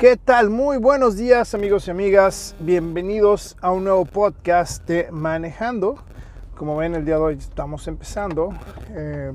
¿Qué 0.00 0.16
tal? 0.16 0.48
Muy 0.48 0.78
buenos 0.78 1.18
días 1.18 1.52
amigos 1.52 1.86
y 1.86 1.90
amigas. 1.90 2.56
Bienvenidos 2.58 3.58
a 3.60 3.70
un 3.70 3.84
nuevo 3.84 4.06
podcast 4.06 4.88
de 4.88 5.10
Manejando. 5.10 5.96
Como 6.56 6.74
ven, 6.78 6.94
el 6.94 7.04
día 7.04 7.16
de 7.16 7.20
hoy 7.20 7.34
estamos 7.34 7.86
empezando. 7.86 8.48
Eh, 8.92 9.30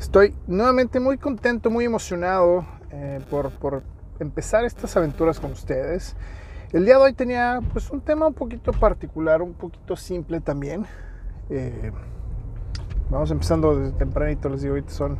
estoy 0.00 0.34
nuevamente 0.48 0.98
muy 0.98 1.16
contento, 1.16 1.70
muy 1.70 1.84
emocionado 1.84 2.66
eh, 2.90 3.20
por, 3.30 3.84
empezar 4.18 4.64
estas 4.64 4.96
aventuras 4.96 5.38
con 5.38 5.52
ustedes. 5.52 6.16
El 6.72 6.84
día 6.84 6.96
de 6.96 7.02
hoy 7.02 7.12
tenía 7.12 7.60
pues 7.72 7.88
un 7.90 8.00
tema 8.00 8.26
un 8.26 8.34
poquito 8.34 8.72
particular, 8.72 9.42
un 9.42 9.54
poquito 9.54 9.94
simple 9.94 10.40
también. 10.40 10.86
Eh, 11.50 11.92
vamos 13.08 13.30
empezando 13.30 13.78
desde 13.78 13.96
tempranito, 13.96 14.48
les 14.48 14.62
digo, 14.62 14.74
ahorita 14.74 14.90
son, 14.90 15.18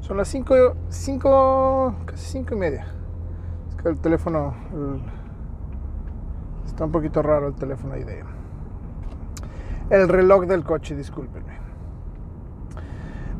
son 0.00 0.16
las 0.16 0.26
5, 0.26 0.74
5, 0.88 1.94
casi 2.06 2.24
5 2.32 2.54
y 2.54 2.58
media 2.58 2.94
el 3.84 3.98
teléfono 4.00 4.54
está 6.66 6.84
un 6.84 6.92
poquito 6.92 7.22
raro 7.22 7.48
el 7.48 7.54
teléfono 7.54 7.94
ahí 7.94 8.04
de 8.04 8.24
el 9.90 10.08
reloj 10.08 10.46
del 10.46 10.62
coche, 10.62 10.94
discúlpenme. 10.94 11.58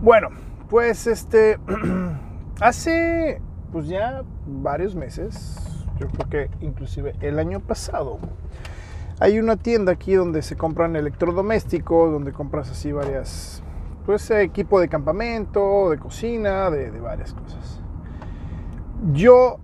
Bueno, 0.03 0.31
pues 0.69 1.07
este 1.07 1.59
hace 2.61 3.41
pues 3.71 3.87
ya 3.87 4.23
varios 4.47 4.97
meses, 4.97 5.87
yo 5.99 6.09
creo 6.09 6.29
que 6.29 6.65
inclusive 6.65 7.15
el 7.21 7.39
año 7.39 7.61
pasado, 7.61 8.19
hay 9.21 9.39
una 9.39 9.57
tienda 9.57 9.93
aquí 9.93 10.15
donde 10.15 10.43
se 10.43 10.57
compran 10.57 10.97
electrodomésticos, 10.97 12.11
donde 12.11 12.33
compras 12.33 12.71
así 12.71 12.91
varias, 12.91 13.63
pues 14.07 14.29
equipo 14.33 14.81
de 14.81 14.89
campamento, 14.89 15.91
de 15.91 15.99
cocina, 15.99 16.71
de, 16.71 16.91
de 16.91 17.01
varias 17.01 17.33
cosas. 17.33 17.81
Yo 19.13 19.61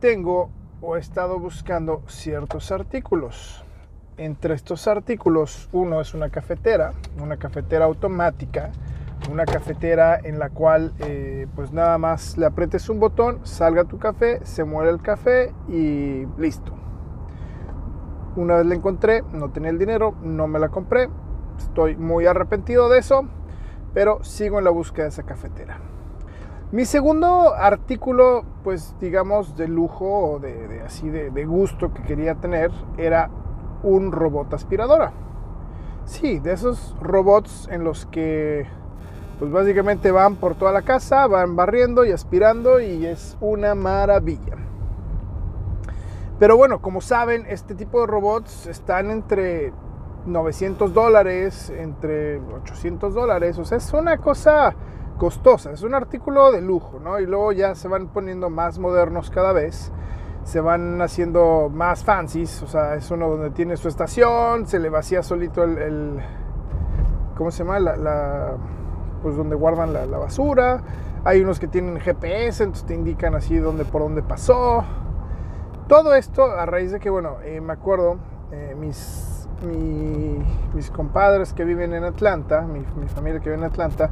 tengo 0.00 0.50
o 0.80 0.96
he 0.96 0.98
estado 0.98 1.38
buscando 1.38 2.02
ciertos 2.08 2.72
artículos. 2.72 3.64
Entre 4.16 4.54
estos 4.54 4.88
artículos, 4.88 5.68
uno 5.72 6.00
es 6.00 6.14
una 6.14 6.30
cafetera, 6.30 6.92
una 7.22 7.36
cafetera 7.36 7.84
automática, 7.84 8.72
una 9.30 9.44
cafetera 9.44 10.18
en 10.18 10.38
la 10.38 10.50
cual 10.50 10.92
eh, 11.00 11.46
pues 11.54 11.72
nada 11.72 11.98
más 11.98 12.36
le 12.38 12.46
aprietes 12.46 12.88
un 12.88 12.98
botón, 12.98 13.40
salga 13.44 13.84
tu 13.84 13.98
café, 13.98 14.40
se 14.44 14.64
muere 14.64 14.90
el 14.90 15.00
café 15.00 15.52
y 15.68 16.26
listo. 16.38 16.72
Una 18.36 18.56
vez 18.56 18.66
la 18.66 18.74
encontré, 18.74 19.22
no 19.32 19.50
tenía 19.50 19.70
el 19.70 19.78
dinero, 19.78 20.14
no 20.22 20.46
me 20.46 20.58
la 20.58 20.70
compré, 20.70 21.08
estoy 21.58 21.96
muy 21.96 22.26
arrepentido 22.26 22.88
de 22.88 23.00
eso, 23.00 23.28
pero 23.92 24.24
sigo 24.24 24.58
en 24.58 24.64
la 24.64 24.70
búsqueda 24.70 25.04
de 25.04 25.10
esa 25.10 25.24
cafetera. 25.24 25.78
Mi 26.72 26.84
segundo 26.84 27.52
artículo, 27.52 28.44
pues 28.62 28.94
digamos 29.00 29.56
de 29.56 29.66
lujo 29.66 30.34
o 30.34 30.38
de, 30.38 30.82
así 30.86 31.08
de, 31.08 31.30
de, 31.30 31.44
gusto 31.44 31.92
que 31.92 32.04
quería 32.04 32.36
tener 32.36 32.70
era 32.96 33.28
un 33.82 34.12
robot 34.12 34.54
aspiradora. 34.54 35.12
Sí, 36.04 36.38
de 36.38 36.52
esos 36.52 36.94
robots 37.00 37.68
en 37.72 37.82
los 37.82 38.06
que 38.06 38.68
pues 39.40 39.50
básicamente 39.50 40.12
van 40.12 40.36
por 40.36 40.54
toda 40.54 40.70
la 40.70 40.82
casa, 40.82 41.26
van 41.26 41.56
barriendo 41.56 42.04
y 42.04 42.12
aspirando 42.12 42.78
y 42.78 43.04
es 43.04 43.36
una 43.40 43.74
maravilla. 43.74 44.54
Pero 46.38 46.56
bueno, 46.56 46.80
como 46.80 47.00
saben, 47.00 47.46
este 47.48 47.74
tipo 47.74 48.00
de 48.00 48.06
robots 48.06 48.68
están 48.68 49.10
entre 49.10 49.72
900 50.26 50.94
dólares, 50.94 51.70
entre 51.70 52.38
800 52.38 53.12
dólares, 53.12 53.58
o 53.58 53.64
sea, 53.64 53.78
es 53.78 53.92
una 53.92 54.18
cosa 54.18 54.76
costosa, 55.20 55.70
es 55.70 55.82
un 55.82 55.94
artículo 55.94 56.50
de 56.50 56.62
lujo, 56.62 56.98
¿no? 56.98 57.20
Y 57.20 57.26
luego 57.26 57.52
ya 57.52 57.74
se 57.74 57.88
van 57.88 58.08
poniendo 58.08 58.48
más 58.48 58.78
modernos 58.78 59.28
cada 59.28 59.52
vez, 59.52 59.92
se 60.44 60.62
van 60.62 61.02
haciendo 61.02 61.70
más 61.70 62.02
fancies, 62.04 62.62
o 62.62 62.66
sea, 62.66 62.94
es 62.94 63.10
uno 63.10 63.28
donde 63.28 63.50
tiene 63.50 63.76
su 63.76 63.88
estación, 63.88 64.66
se 64.66 64.78
le 64.78 64.88
vacía 64.88 65.22
solito 65.22 65.62
el, 65.62 66.20
¿cómo 67.36 67.50
se 67.50 67.64
llama? 67.64 67.78
La, 67.80 68.54
pues 69.22 69.36
donde 69.36 69.56
guardan 69.56 69.92
la, 69.92 70.06
basura, 70.16 70.82
hay 71.22 71.42
unos 71.42 71.60
que 71.60 71.66
tienen 71.66 72.00
GPS, 72.00 72.64
entonces 72.64 72.86
te 72.86 72.94
indican 72.94 73.34
así 73.34 73.58
dónde, 73.58 73.84
por 73.84 74.00
dónde 74.00 74.22
pasó. 74.22 74.84
Todo 75.86 76.14
esto 76.14 76.44
a 76.44 76.64
raíz 76.64 76.92
de 76.92 76.98
que, 76.98 77.10
bueno, 77.10 77.36
eh, 77.44 77.60
me 77.60 77.74
acuerdo, 77.74 78.16
eh, 78.52 78.74
mis, 78.74 79.46
mis 80.74 80.90
compadres 80.90 81.52
que 81.52 81.64
viven 81.64 81.92
en 81.92 82.04
Atlanta, 82.04 82.62
mi, 82.62 82.80
mi 82.96 83.08
familia 83.08 83.40
que 83.40 83.50
vive 83.50 83.60
en 83.60 83.70
Atlanta, 83.70 84.08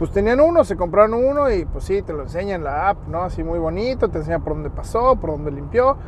pues 0.00 0.12
tenían 0.12 0.40
uno, 0.40 0.64
se 0.64 0.78
compraron 0.78 1.12
uno 1.12 1.50
y 1.50 1.66
pues 1.66 1.84
sí, 1.84 2.00
te 2.00 2.14
lo 2.14 2.22
enseñan 2.22 2.64
la 2.64 2.88
app, 2.88 3.06
¿no? 3.06 3.22
Así 3.22 3.44
muy 3.44 3.58
bonito, 3.58 4.08
te 4.08 4.16
enseña 4.16 4.38
por 4.38 4.54
dónde 4.54 4.70
pasó, 4.70 5.16
por 5.16 5.32
dónde 5.32 5.50
limpió. 5.50 5.98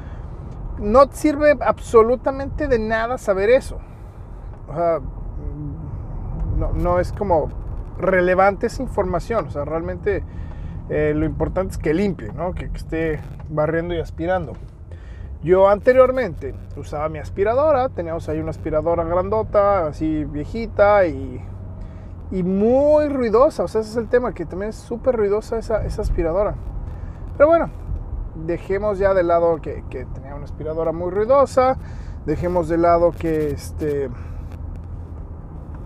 No 0.79 1.09
sirve 1.11 1.59
absolutamente 1.61 2.69
de 2.69 2.79
nada 2.79 3.19
saber 3.19 3.51
eso. 3.51 3.77
O 4.71 4.75
sea, 4.75 5.01
no, 6.75 7.01
es 7.01 7.13
como 7.13 7.51
relevante 7.99 8.69
esa 8.69 8.83
información. 8.83 9.49
O 9.49 9.51
sea, 9.51 9.67
realmente 9.67 10.25
eh, 10.89 11.13
lo 11.15 11.27
importante 11.27 11.73
es 11.73 11.79
que 11.79 11.93
limpie, 11.93 12.33
¿no? 12.33 12.55
Que, 12.55 12.71
que 12.71 12.79
esté 12.79 13.21
barriendo 13.51 13.93
y 13.93 14.01
aspirando. 14.01 14.55
Yo 15.43 15.69
anteriormente 15.69 16.55
usaba 16.79 17.11
mi 17.11 17.19
aspiradora, 17.19 17.91
teníamos 17.91 18.27
ahí 18.31 18.41
una 18.41 18.53
aspiradora 18.53 19.05
grandota, 19.05 19.89
así 19.89 20.25
viejita 20.25 21.05
y 21.05 21.45
y 22.33 22.43
muy 22.43 23.09
ruidosa. 23.09 23.63
O 23.63 23.69
sea, 23.69 23.83
ese 23.83 23.91
es 23.91 23.97
el 23.97 24.09
tema, 24.09 24.33
que 24.33 24.47
también 24.47 24.71
es 24.71 24.77
súper 24.77 25.15
ruidosa 25.15 25.59
esa, 25.59 25.85
esa, 25.85 26.03
aspiradora. 26.03 26.55
Pero 27.37 27.49
bueno, 27.49 27.71
dejemos 28.47 28.99
ya 28.99 29.15
de 29.15 29.23
lado 29.23 29.61
que, 29.61 29.85
que, 29.91 30.07
tenía 30.07 30.35
una 30.35 30.45
aspiradora 30.45 30.91
muy 30.93 31.11
ruidosa. 31.11 31.77
Dejemos 32.27 32.69
de 32.69 32.79
lado 32.79 33.13
que 33.13 33.51
este. 33.51 34.09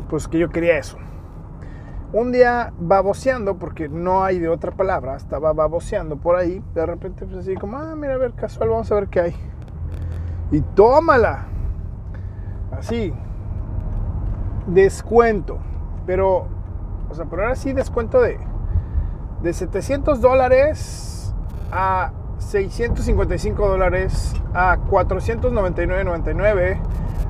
Pues 0.08 0.28
que 0.28 0.38
yo 0.38 0.48
quería 0.50 0.78
eso. 0.78 0.96
Un 2.12 2.30
día 2.30 2.72
baboseando, 2.78 3.58
porque 3.58 3.88
no 3.88 4.22
hay 4.22 4.38
de 4.38 4.48
otra 4.48 4.70
palabra, 4.70 5.16
estaba 5.16 5.52
baboseando 5.52 6.16
por 6.16 6.36
ahí. 6.36 6.62
De 6.72 6.86
repente, 6.86 7.26
pues 7.26 7.38
así 7.38 7.56
como, 7.56 7.76
ah, 7.76 7.96
mira, 7.96 8.14
a 8.14 8.18
ver, 8.18 8.32
casual, 8.34 8.68
vamos 8.68 8.90
a 8.92 8.94
ver 8.94 9.08
qué 9.08 9.20
hay. 9.20 9.36
Y 10.52 10.60
tómala. 10.60 11.46
Así. 12.70 13.12
Descuento 14.68 15.58
pero, 16.06 16.46
o 17.10 17.14
sea, 17.14 17.26
pero 17.26 17.42
ahora 17.42 17.56
sí 17.56 17.72
descuento 17.72 18.20
de, 18.20 18.38
de 19.42 19.52
700 19.52 20.20
dólares 20.20 21.34
a 21.70 22.12
655 22.38 23.68
dólares 23.68 24.34
a 24.54 24.78
499.99 24.78 26.78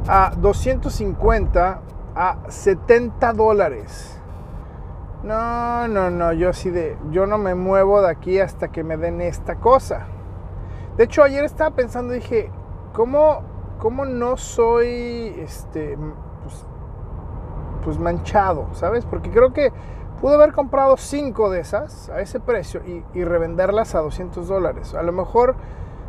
a 0.08 0.32
250 0.36 1.80
a 2.14 2.38
70 2.48 3.32
dólares. 3.32 4.20
No, 5.22 5.88
no, 5.88 6.10
no, 6.10 6.32
yo 6.32 6.50
así 6.50 6.70
de, 6.70 6.96
yo 7.10 7.26
no 7.26 7.38
me 7.38 7.54
muevo 7.54 8.00
de 8.00 8.10
aquí 8.10 8.38
hasta 8.38 8.68
que 8.68 8.84
me 8.84 8.96
den 8.96 9.20
esta 9.20 9.56
cosa. 9.56 10.06
De 10.96 11.04
hecho, 11.04 11.22
ayer 11.22 11.44
estaba 11.44 11.74
pensando, 11.74 12.12
dije, 12.12 12.50
¿cómo, 12.92 13.42
cómo 13.78 14.04
no 14.04 14.36
soy, 14.36 15.34
este, 15.38 15.98
pues 17.86 18.00
manchado, 18.00 18.66
¿sabes? 18.72 19.06
Porque 19.06 19.30
creo 19.30 19.52
que 19.52 19.72
pudo 20.20 20.34
haber 20.34 20.52
comprado 20.52 20.96
cinco 20.96 21.50
de 21.50 21.60
esas 21.60 22.08
a 22.08 22.20
ese 22.20 22.40
precio 22.40 22.82
y, 23.14 23.22
revenderlas 23.22 23.94
a 23.94 24.00
200 24.00 24.48
dólares. 24.48 24.92
A 24.94 25.04
lo 25.04 25.12
mejor, 25.12 25.54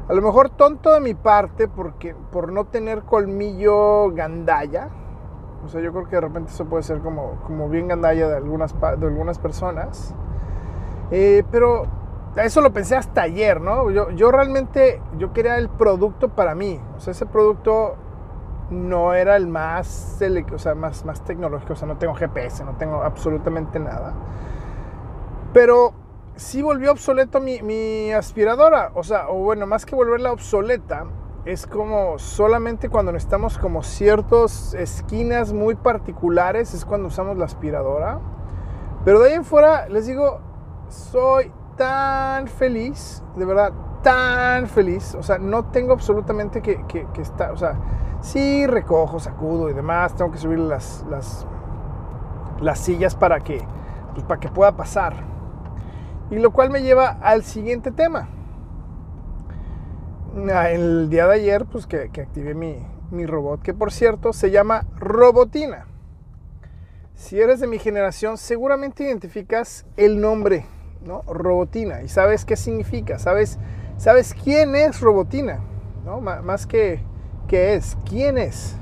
a 0.09 0.13
lo 0.13 0.21
mejor 0.24 0.50
tonto 0.50 0.91
de 0.91 1.01
mi 1.01 1.13
parte 1.13 1.68
porque 1.68 2.15
por 2.31 2.51
no 2.51 2.65
tener 2.65 3.03
colmillo 3.03 4.09
gandalla. 4.12 4.89
O 5.63 5.69
sea, 5.69 5.79
yo 5.79 5.94
creo 5.94 6.06
que 6.06 6.15
de 6.15 6.21
repente 6.21 6.51
eso 6.51 6.65
puede 6.65 6.81
ser 6.81 7.01
como, 7.01 7.39
como 7.45 7.69
bien 7.69 7.88
gandalla 7.88 8.27
de 8.27 8.38
algunas, 8.38 8.74
de 8.81 9.06
algunas 9.06 9.38
personas. 9.38 10.15
Eh, 11.12 11.44
pero 11.51 11.85
eso 12.38 12.62
lo 12.62 12.74
pensé 12.74 12.95
hasta 12.95 13.21
ayer, 13.21 13.62
¿no? 13.62 13.91
Yo, 13.91 14.09
yo 14.09 14.31
realmente, 14.31 15.00
yo 15.19 15.31
quería 15.31 15.59
el 15.59 15.69
producto 15.69 16.29
para 16.29 16.56
mí. 16.56 16.81
O 16.97 17.00
sea, 17.00 17.12
ese 17.12 17.27
producto 17.27 17.97
no 18.69 19.14
era 19.14 19.36
el 19.36 19.48
más, 19.48 20.19
o 20.54 20.60
sea, 20.60 20.75
más, 20.75 21.06
más 21.06 21.24
tecnológico, 21.24 21.74
o 21.74 21.75
sea, 21.75 21.88
no 21.88 21.98
tengo 21.98 22.14
GPS, 22.14 22.64
no 22.64 22.75
tengo 22.78 23.02
absolutamente 23.02 23.80
nada. 23.80 24.14
Pero 25.54 25.94
sí 26.36 26.62
volvió 26.62 26.92
obsoleto 26.92 27.40
mi, 27.40 27.62
mi 27.62 28.12
aspiradora, 28.12 28.92
o 28.94 29.04
sea, 29.04 29.30
o 29.30 29.36
bueno, 29.36 29.66
más 29.68 29.86
que 29.86 29.96
volverla 29.96 30.31
obsoleta, 30.31 31.06
es 31.46 31.66
como 31.66 32.19
solamente 32.19 32.90
cuando 32.90 33.14
necesitamos 33.14 33.58
como 33.58 33.81
ciertas 33.81 34.74
esquinas 34.74 35.54
muy 35.54 35.75
particulares 35.75 36.74
es 36.74 36.84
cuando 36.84 37.08
usamos 37.08 37.38
la 37.38 37.46
aspiradora. 37.46 38.20
Pero 39.06 39.20
de 39.22 39.30
ahí 39.30 39.36
en 39.36 39.46
fuera, 39.46 39.88
les 39.88 40.08
digo, 40.08 40.42
soy 40.90 41.54
tan 41.78 42.48
feliz, 42.48 43.24
de 43.38 43.46
verdad, 43.46 43.72
tan 44.04 44.68
feliz. 44.68 45.16
O 45.16 45.24
sea, 45.24 45.38
no 45.38 45.66
tengo 45.66 45.94
absolutamente 45.94 46.62
que, 46.62 46.86
que, 46.88 47.08
que 47.13 47.22
estar, 47.22 47.52
o 47.52 47.58
sea, 47.58 47.80
sí 48.27 48.68
recojo, 48.68 49.19
sacudo 49.19 49.69
y 49.69 49.74
demás, 49.74 50.15
tengo 50.15 50.31
que 50.31 50.38
subir 50.38 50.59
las, 50.59 51.06
las, 51.09 51.47
las 52.59 52.79
sillas 52.79 53.15
para 53.15 53.39
que, 53.39 53.65
pues, 54.13 54.25
para 54.25 54.39
que 54.39 54.50
pueda 54.50 54.75
pasar. 54.75 55.13
Y 56.29 56.39
lo 56.39 56.51
cual 56.51 56.69
me 56.69 56.83
lleva 56.83 57.18
al 57.21 57.44
siguiente 57.44 57.91
tema. 57.91 58.27
ah, 60.53 60.69
el 60.69 61.09
día 61.09 61.25
de 61.27 61.35
ayer, 61.35 61.65
pues 61.65 61.88
que, 61.88 62.09
que 62.12 62.21
activé 62.21 62.53
mi, 62.53 62.85
mi 63.12 63.25
robot, 63.25 63.62
que 63.62 63.74
por 63.74 63.91
cierto 63.91 64.33
se 64.33 64.51
llama 64.51 64.85
Robotina. 64.97 65.85
Si 67.15 67.39
eres 67.39 67.62
de 67.62 67.68
mi 67.68 67.79
generación, 67.79 68.38
seguramente 68.38 69.06
identificas 69.06 69.85
el 69.95 70.19
nombre, 70.19 70.65
¿no? 71.03 71.21
Robotina. 71.24 72.01
Y 72.03 72.09
sabes 72.09 72.44
qué 72.44 72.57
significa, 72.57 73.19
sabes, 73.19 73.57
sabes 73.97 74.35
quién 74.35 74.75
es 74.75 75.00
Robotina, 75.00 75.59
¿no? 76.06 76.19
más 76.19 76.68
que 76.68 77.01
qué 77.48 77.76
es, 77.76 77.98
quién 78.06 78.38
es. 78.38 78.76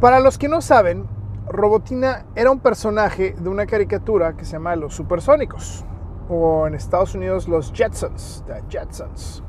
Para 0.00 0.20
los 0.20 0.38
que 0.38 0.48
no 0.48 0.60
saben, 0.60 1.06
Robotina 1.48 2.26
era 2.34 2.50
un 2.50 2.60
personaje 2.60 3.34
de 3.38 3.48
una 3.48 3.66
caricatura 3.66 4.36
que 4.36 4.44
se 4.44 4.52
llama 4.52 4.76
Los 4.76 4.94
Supersónicos, 4.94 5.84
o 6.28 6.66
en 6.66 6.74
Estados 6.74 7.14
Unidos 7.14 7.48
los 7.48 7.72
Jetsons, 7.72 8.44
The 8.46 8.62
Jetsons. 8.68 9.42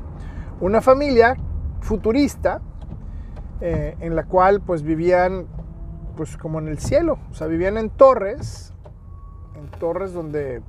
Una 0.60 0.80
familia 0.80 1.36
futurista 1.80 2.60
eh, 3.60 3.96
en 4.00 4.14
la 4.14 4.24
cual 4.24 4.60
pues 4.60 4.82
vivían 4.82 5.46
pues 6.16 6.36
como 6.36 6.58
en 6.58 6.68
el 6.68 6.78
cielo, 6.78 7.18
o 7.30 7.34
sea, 7.34 7.46
vivían 7.46 7.78
en 7.78 7.90
torres, 7.90 8.72
en 9.54 9.70
torres 9.78 10.12
donde 10.12 10.62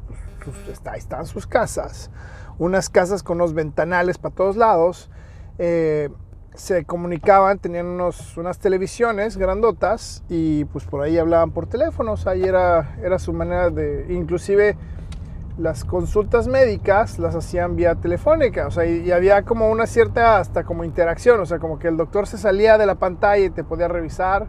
pues, 0.43 0.79
están 0.95 1.25
sus 1.25 1.47
casas, 1.47 2.11
unas 2.59 2.89
casas 2.89 3.23
con 3.23 3.37
unos 3.37 3.53
ventanales 3.53 4.17
para 4.17 4.35
todos 4.35 4.57
lados, 4.57 5.09
eh, 5.57 6.09
se 6.59 6.83
comunicaban, 6.83 7.57
tenían 7.57 7.85
unos, 7.85 8.37
unas 8.37 8.59
televisiones 8.59 9.37
grandotas 9.37 10.23
y 10.29 10.65
pues 10.65 10.83
por 10.83 11.01
ahí 11.01 11.17
hablaban 11.17 11.51
por 11.51 11.67
teléfonos, 11.67 12.27
ahí 12.27 12.43
era, 12.43 12.97
era 13.01 13.17
su 13.17 13.31
manera 13.31 13.69
de, 13.69 14.05
inclusive 14.09 14.75
las 15.57 15.85
consultas 15.85 16.47
médicas 16.47 17.17
las 17.17 17.35
hacían 17.35 17.75
vía 17.75 17.95
telefónica, 17.95 18.67
o 18.67 18.71
sea, 18.71 18.85
y, 18.85 19.11
había 19.11 19.43
como 19.43 19.69
una 19.69 19.87
cierta 19.87 20.37
hasta 20.37 20.63
como 20.63 20.83
interacción, 20.83 21.39
o 21.39 21.45
sea, 21.45 21.59
como 21.59 21.79
que 21.79 21.87
el 21.87 21.97
doctor 21.97 22.27
se 22.27 22.37
salía 22.37 22.77
de 22.77 22.85
la 22.85 22.95
pantalla 22.95 23.45
y 23.45 23.49
te 23.49 23.63
podía 23.63 23.87
revisar 23.87 24.47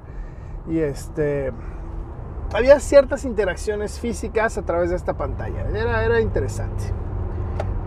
y 0.69 0.79
este 0.79 1.53
había 2.53 2.81
ciertas 2.81 3.25
interacciones 3.25 4.01
físicas 4.01 4.59
a 4.59 4.63
través 4.63 4.91
de 4.91 4.97
esta 4.97 5.15
pantalla, 5.15 5.65
era, 5.73 6.05
era 6.05 6.21
interesante. 6.21 6.93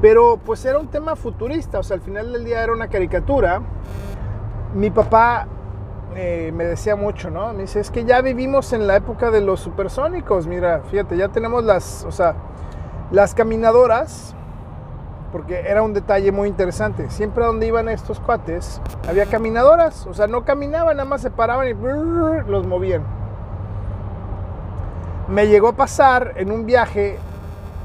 Pero 0.02 0.38
pues 0.38 0.66
era 0.66 0.80
un 0.80 0.88
tema 0.88 1.16
futurista, 1.16 1.80
o 1.80 1.84
sea, 1.84 1.96
al 1.96 2.02
final 2.02 2.34
del 2.34 2.44
día 2.44 2.62
era 2.62 2.74
una 2.74 2.90
caricatura. 2.90 3.62
Mi 4.74 4.90
papá 4.90 5.48
eh, 6.16 6.52
me 6.54 6.66
decía 6.66 6.96
mucho, 6.96 7.30
¿no? 7.30 7.54
Me 7.54 7.62
dice, 7.62 7.80
es 7.80 7.92
que 7.92 8.06
ya 8.06 8.22
vivimos 8.22 8.74
en 8.74 8.88
la 8.88 8.96
época 8.96 9.32
de 9.32 9.42
los 9.42 9.60
supersónicos, 9.60 10.48
mira, 10.48 10.82
fíjate, 10.90 11.18
ya 11.18 11.30
tenemos 11.30 11.64
las, 11.64 12.06
o 12.06 12.12
sea, 12.12 12.36
las 13.12 13.36
caminadoras, 13.36 14.36
porque 15.32 15.62
era 15.62 15.82
un 15.82 15.94
detalle 15.94 16.32
muy 16.32 16.48
interesante, 16.48 17.10
siempre 17.10 17.46
donde 17.46 17.68
iban 17.68 17.90
estos 17.90 18.20
cuates 18.20 18.82
había 19.08 19.26
caminadoras, 19.26 20.06
o 20.08 20.14
sea, 20.14 20.28
no 20.28 20.44
caminaban, 20.46 20.98
nada 20.98 21.10
más 21.10 21.22
se 21.22 21.32
paraban 21.32 21.68
y 21.68 21.74
los 22.50 22.66
movían. 22.68 23.04
Me 25.28 25.48
llegó 25.48 25.70
a 25.70 25.74
pasar 25.74 26.34
en 26.36 26.52
un 26.52 26.66
viaje 26.66 27.18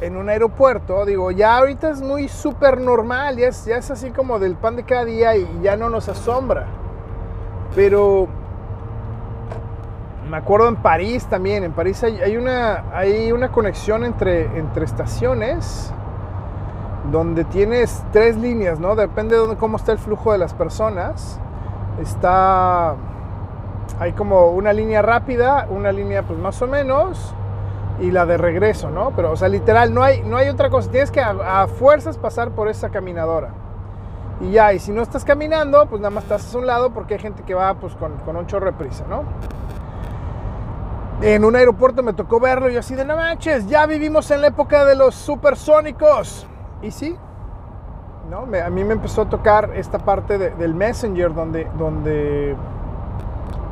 en 0.01 0.17
un 0.17 0.29
aeropuerto, 0.29 1.05
digo, 1.05 1.31
ya 1.31 1.57
ahorita 1.59 1.91
es 1.91 2.01
muy 2.01 2.29
súper 2.29 2.81
normal, 2.81 3.37
ya 3.37 3.49
es, 3.49 3.91
así 3.91 4.11
como 4.11 4.39
del 4.39 4.55
pan 4.55 4.77
de 4.77 4.85
cada 4.85 5.05
día 5.05 5.37
y 5.37 5.61
ya 5.63 5.77
no 5.77 5.89
nos 5.89 6.09
asombra. 6.09 6.67
Pero 7.75 8.29
me 10.31 10.37
acuerdo 10.37 10.69
en 10.69 10.77
París 10.77 11.27
también, 11.27 11.65
en 11.65 11.73
París 11.73 12.03
hay, 12.05 12.37
una, 12.37 12.85
hay 12.93 13.33
una 13.33 13.51
conexión 13.51 14.05
entre, 14.05 14.45
entre 14.59 14.85
estaciones 14.85 15.93
donde 17.11 17.45
tienes 17.45 18.03
tres 18.13 18.37
líneas, 18.37 18.79
¿no? 18.79 18.95
Depende 18.95 19.37
de 19.37 19.57
cómo 19.57 19.77
está 19.79 19.93
el 19.93 19.99
flujo 19.99 20.33
de 20.33 20.39
las 20.39 20.53
personas. 20.53 21.41
Está, 22.01 22.95
hay 23.99 24.13
como 24.13 24.51
una 24.51 24.73
línea 24.73 25.03
rápida, 25.03 25.67
una 25.71 25.91
línea 25.91 26.23
pues 26.23 26.39
más 26.39 26.61
o 26.61 26.67
menos 26.67 27.35
y 28.01 28.11
la 28.11 28.27
de 28.27 28.37
regreso, 28.37 28.91
¿no? 28.91 29.13
Pero, 29.17 29.33
o 29.33 29.37
sea, 29.37 29.49
literal, 29.49 29.93
no 29.93 30.03
hay, 30.03 30.23
no 30.23 30.37
hay 30.37 30.49
otra 30.49 30.71
cosa. 30.71 30.91
Tienes 30.91 31.11
que 31.11 31.21
a, 31.21 31.67
fuerzas 31.67 32.19
pasar 32.19 32.51
por 32.51 32.69
esa 32.69 32.91
caminadora. 32.91 33.51
Y 34.41 34.53
ya, 34.53 34.73
y 34.73 34.79
si 34.79 34.93
no 34.93 35.03
estás 35.03 35.25
caminando, 35.25 35.87
pues 35.87 36.01
nada 36.01 36.11
más 36.11 36.25
estás 36.25 36.55
a 36.55 36.59
un 36.59 36.67
lado 36.67 36.91
porque 36.91 37.15
hay 37.15 37.21
gente 37.21 37.43
que 37.43 37.55
va 37.55 37.75
pues 37.75 37.95
con, 37.95 38.17
con 38.19 38.37
un 38.37 38.47
chorro 38.47 38.67
de 38.67 38.73
prisa, 38.73 39.05
¿no? 39.09 39.25
en 41.21 41.45
un 41.45 41.57
aeropuerto 41.57 42.03
me 42.03 42.13
tocó 42.13 42.39
verlo 42.39 42.71
y 42.71 42.77
así 42.77 42.95
de 42.95 43.05
no 43.05 43.17
manches, 43.17 43.67
ya 43.67 43.87
vivimos 43.87 44.31
en 44.31 44.41
la 44.41 44.49
época 44.49 44.85
de 44.85 44.95
los 44.95 45.15
supersónicos. 45.15 46.47
Y 46.81 46.93
sí, 46.93 47.17
¿no? 48.31 48.47
a 48.63 48.71
mí 48.71 48.85
me 48.85 48.93
empezó 48.93 49.23
a 49.23 49.29
tocar 49.29 49.73
esta 49.75 49.99
parte 49.99 50.39
del 50.39 50.75
Messenger 50.75 51.35
donde, 51.35 51.69
donde 51.77 52.55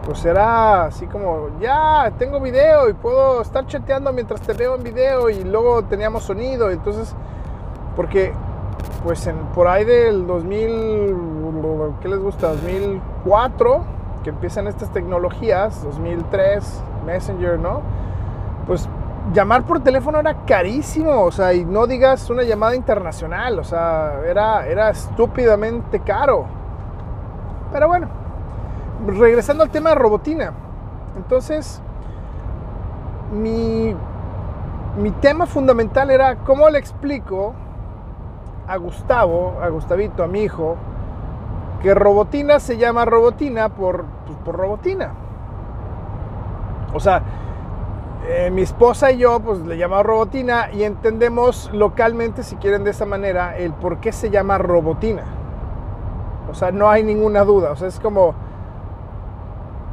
pues 0.06 0.24
era 0.24 0.84
así 0.84 1.06
como, 1.06 1.48
ya, 1.60 2.12
tengo 2.16 2.38
video 2.40 2.88
y 2.88 2.92
puedo 2.92 3.42
estar 3.42 3.66
chateando 3.66 4.12
mientras 4.12 4.40
te 4.40 4.52
veo 4.52 4.76
en 4.76 4.84
video 4.84 5.28
y 5.28 5.42
luego 5.42 5.82
teníamos 5.82 6.22
sonido. 6.22 6.70
Entonces, 6.70 7.12
porque 7.96 8.32
pues 9.02 9.28
por 9.52 9.66
ahí 9.66 9.84
del 9.84 10.24
2000, 10.28 11.16
¿qué 12.00 12.08
les 12.08 12.20
gusta? 12.20 12.48
2004 12.50 13.96
que 14.22 14.30
empiezan 14.30 14.68
estas 14.68 14.92
tecnologías, 14.92 15.82
2003, 15.82 16.82
Messenger, 17.04 17.58
¿no? 17.58 17.80
Pues 18.68 18.88
llamar 19.32 19.64
por 19.64 19.80
teléfono 19.80 20.20
era 20.20 20.34
carísimo, 20.46 21.22
o 21.22 21.32
sea, 21.32 21.52
y 21.52 21.64
no 21.64 21.88
digas 21.88 22.30
una 22.30 22.44
llamada 22.44 22.76
internacional, 22.76 23.58
o 23.58 23.64
sea, 23.64 24.20
era, 24.24 24.66
era 24.66 24.90
estúpidamente 24.90 25.98
caro. 25.98 26.46
Pero 27.72 27.88
bueno, 27.88 28.08
regresando 29.06 29.62
al 29.62 29.70
tema 29.70 29.90
de 29.90 29.96
robotina. 29.96 30.52
Entonces, 31.16 31.80
mi, 33.32 33.94
mi 34.98 35.10
tema 35.12 35.46
fundamental 35.46 36.10
era 36.10 36.36
cómo 36.36 36.68
le 36.68 36.78
explico 36.78 37.54
a 38.66 38.76
Gustavo, 38.76 39.58
a 39.62 39.68
Gustavito, 39.68 40.22
a 40.22 40.26
mi 40.26 40.42
hijo, 40.42 40.76
que 41.82 41.94
Robotina 41.94 42.58
se 42.58 42.78
llama 42.78 43.04
Robotina 43.04 43.68
por, 43.68 44.04
pues, 44.26 44.38
por 44.38 44.56
Robotina. 44.56 45.12
O 46.94 47.00
sea, 47.00 47.22
eh, 48.28 48.50
mi 48.50 48.62
esposa 48.62 49.12
y 49.12 49.18
yo 49.18 49.38
pues 49.40 49.60
le 49.60 49.76
llamamos 49.76 50.06
Robotina 50.06 50.70
y 50.72 50.82
entendemos 50.82 51.70
localmente, 51.72 52.42
si 52.42 52.56
quieren 52.56 52.82
de 52.82 52.90
esa 52.90 53.04
manera, 53.04 53.56
el 53.56 53.72
por 53.72 53.98
qué 53.98 54.12
se 54.12 54.30
llama 54.30 54.58
Robotina. 54.58 55.22
O 56.50 56.54
sea, 56.54 56.72
no 56.72 56.90
hay 56.90 57.02
ninguna 57.02 57.44
duda. 57.44 57.70
O 57.72 57.76
sea, 57.76 57.88
es 57.88 58.00
como 58.00 58.34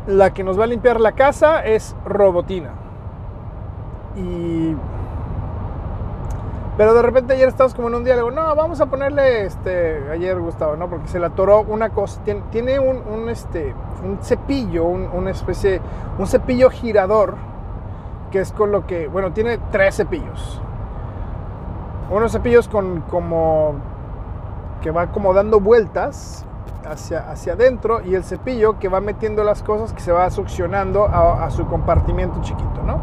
la 0.07 0.33
que 0.33 0.43
nos 0.43 0.59
va 0.59 0.65
a 0.65 0.67
limpiar 0.67 0.99
la 0.99 1.13
casa 1.13 1.63
es 1.63 1.95
Robotina. 2.05 2.71
Y 4.15 4.75
pero 6.77 6.95
de 6.95 7.03
repente 7.03 7.33
ayer 7.33 7.47
estábamos 7.47 7.75
como 7.75 7.87
en 7.87 7.95
un 7.95 8.03
diálogo, 8.03 8.31
no, 8.31 8.55
vamos 8.55 8.81
a 8.81 8.87
ponerle, 8.87 9.45
este, 9.45 10.09
ayer 10.11 10.39
Gustavo, 10.39 10.75
¿no? 10.75 10.89
Porque 10.89 11.07
se 11.07 11.19
le 11.19 11.27
atoró 11.27 11.61
una 11.61 11.89
cosa, 11.89 12.19
tiene, 12.51 12.79
un, 12.79 13.29
este, 13.29 13.75
un 14.03 14.17
cepillo, 14.23 14.85
una 14.85 15.29
especie, 15.29 15.81
un 16.17 16.25
cepillo 16.25 16.71
girador, 16.71 17.35
que 18.31 18.39
es 18.39 18.51
con 18.51 18.71
lo 18.71 18.87
que, 18.87 19.07
bueno, 19.07 19.33
tiene 19.33 19.59
tres 19.71 19.97
cepillos. 19.97 20.61
Unos 22.09 22.31
cepillos 22.31 22.67
con 22.67 23.01
como, 23.01 23.75
que 24.81 24.89
va 24.89 25.11
como 25.11 25.35
dando 25.35 25.59
vueltas 25.59 26.43
hacia, 26.85 27.29
hacia 27.29 27.53
adentro 27.53 28.01
y 28.01 28.15
el 28.15 28.23
cepillo 28.23 28.79
que 28.79 28.89
va 28.89 29.01
metiendo 29.01 29.43
las 29.43 29.63
cosas 29.63 29.93
que 29.93 30.01
se 30.01 30.11
va 30.11 30.29
succionando 30.29 31.05
a, 31.05 31.49
su 31.51 31.65
compartimiento 31.65 32.41
chiquito, 32.41 32.81
¿no? 32.85 32.99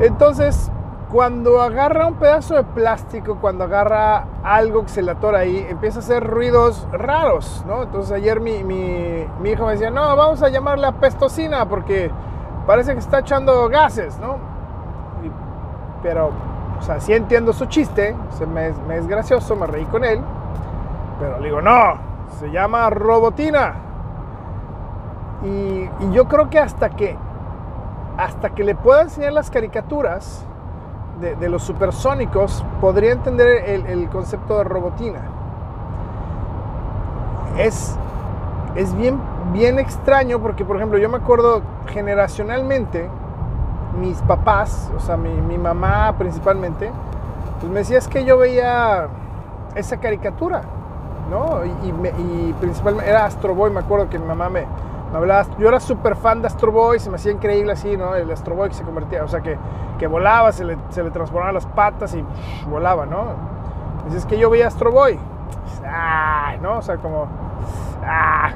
Entonces, 0.00 0.70
cuando 1.10 1.60
agarra 1.60 2.06
un 2.06 2.14
pedazo 2.14 2.54
de 2.54 2.64
plástico, 2.64 3.38
cuando 3.40 3.64
agarra 3.64 4.26
algo 4.42 4.82
que 4.82 4.88
se 4.88 5.02
le 5.02 5.10
atora 5.10 5.40
ahí, 5.40 5.66
empieza 5.68 5.98
a 5.98 6.02
hacer 6.02 6.26
ruidos 6.26 6.86
raros, 6.92 7.64
¿no? 7.66 7.82
Entonces 7.82 8.12
ayer 8.12 8.40
mi, 8.40 8.56
hijo 9.44 9.66
me 9.66 9.72
decía, 9.72 9.90
no, 9.90 10.16
vamos 10.16 10.42
a 10.42 10.48
llamarle 10.48 10.86
a 10.86 10.92
pestocina 10.92 11.68
porque 11.68 12.10
parece 12.66 12.92
que 12.92 13.00
está 13.00 13.20
echando 13.20 13.68
gases, 13.68 14.18
¿no? 14.18 14.50
pero, 16.02 16.30
o 16.78 16.82
sea, 16.82 17.00
sí 17.00 17.12
entiendo 17.12 17.52
su 17.52 17.66
chiste, 17.66 18.16
se 18.30 18.46
me, 18.46 18.68
es 18.68 19.06
gracioso, 19.06 19.54
me 19.56 19.66
reí 19.66 19.84
con 19.84 20.04
él, 20.04 20.20
pero 21.18 21.38
le 21.38 21.44
digo, 21.44 21.60
no, 21.60 22.09
se 22.38 22.50
llama 22.50 22.88
robotina. 22.90 23.74
Y, 25.44 25.88
yo 26.12 26.28
creo 26.28 26.50
que 26.50 26.58
hasta 26.58 26.90
que, 26.90 27.16
hasta 28.16 28.50
que 28.50 28.64
le 28.64 28.74
pueda 28.74 29.02
enseñar 29.02 29.32
las 29.32 29.50
caricaturas, 29.50 30.44
de, 31.20 31.48
los 31.50 31.62
supersónicos, 31.62 32.64
podría 32.80 33.12
entender 33.12 33.64
el, 33.86 34.08
concepto 34.08 34.56
de 34.56 34.64
robotina. 34.64 35.20
Es, 37.58 37.94
es 38.74 38.94
bien, 38.96 39.20
bien 39.52 39.78
extraño 39.78 40.40
porque, 40.40 40.64
por 40.64 40.76
ejemplo, 40.76 40.96
yo 40.96 41.10
me 41.10 41.18
acuerdo 41.18 41.60
generacionalmente, 41.88 43.06
mis 44.00 44.22
papás, 44.22 44.90
o 44.96 45.00
sea, 45.00 45.18
mi, 45.18 45.32
mi 45.42 45.58
mamá 45.58 46.14
principalmente, 46.16 46.90
pues 47.60 47.70
me 47.70 47.80
decía 47.80 47.98
es 47.98 48.08
que 48.08 48.24
yo 48.24 48.38
veía 48.38 49.08
esa 49.74 49.98
caricatura, 49.98 50.62
¿no? 51.30 51.64
Y, 51.84 51.92
me- 51.92 52.10
y 52.10 52.54
principalmente 52.60 53.08
era 53.08 53.24
Astro 53.24 53.54
Boy, 53.54 53.70
me 53.70 53.80
acuerdo 53.80 54.08
que 54.10 54.18
mi 54.18 54.26
mamá 54.26 54.48
me, 54.48 54.66
me 55.12 55.16
hablaba, 55.16 55.46
yo 55.58 55.68
era 55.68 55.80
súper 55.80 56.16
fan 56.16 56.40
de 56.42 56.48
Astro 56.48 56.72
Boy, 56.72 56.98
se 56.98 57.08
me 57.10 57.16
hacía 57.16 57.32
increíble 57.32 57.72
así, 57.72 57.96
¿no? 57.96 58.14
El 58.14 58.30
Astro 58.30 58.54
Boy 58.56 58.68
que 58.68 58.74
se 58.74 58.84
convertía, 58.84 59.24
o 59.24 59.28
sea, 59.28 59.40
que, 59.40 59.56
que 59.98 60.06
volaba, 60.06 60.52
se 60.52 60.64
le, 60.64 60.76
se 60.90 61.02
le 61.02 61.10
transformaban 61.10 61.54
las 61.54 61.66
patas 61.66 62.14
y 62.14 62.24
volaba, 62.68 63.06
¿no? 63.06 63.24
Dices 64.06 64.26
que 64.26 64.38
yo 64.38 64.50
veía 64.50 64.66
Astro 64.66 64.90
Boy, 64.92 65.18
¡ay! 65.86 66.58
¿no? 66.60 66.78
O 66.78 66.82
sea, 66.82 66.96
como, 66.96 67.26
¡ah! 68.04 68.50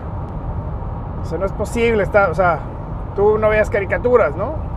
O 1.22 1.24
sea, 1.26 1.38
no 1.38 1.46
es 1.46 1.52
posible, 1.52 2.02
está, 2.02 2.28
o 2.30 2.34
sea, 2.34 2.58
tú 3.16 3.38
no 3.38 3.48
veías 3.48 3.70
caricaturas, 3.70 4.36
¿no? 4.36 4.73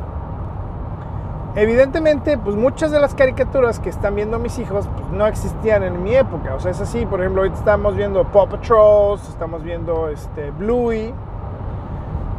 Evidentemente, 1.56 2.38
pues 2.38 2.56
muchas 2.56 2.92
de 2.92 3.00
las 3.00 3.16
caricaturas 3.16 3.80
que 3.80 3.89
están 3.89 4.13
viendo 4.16 4.38
mis 4.38 4.60
hijos 4.60 4.88
pues, 4.96 5.10
no 5.12 5.25
existían 5.25 5.82
en 5.84 6.04
mi 6.04 6.13
época. 6.16 6.54
O 6.56 6.60
sea, 6.60 6.70
es 6.72 6.80
así, 6.82 7.06
por 7.06 7.20
ejemplo, 7.20 7.42
ahorita 7.42 7.58
estamos 7.58 7.96
viendo 7.96 8.24
Paw 8.25 8.48
Patrol, 8.48 9.18
estamos 9.18 9.63
viendo 9.63 10.08
este, 10.10 10.51
Bluey. 10.51 11.13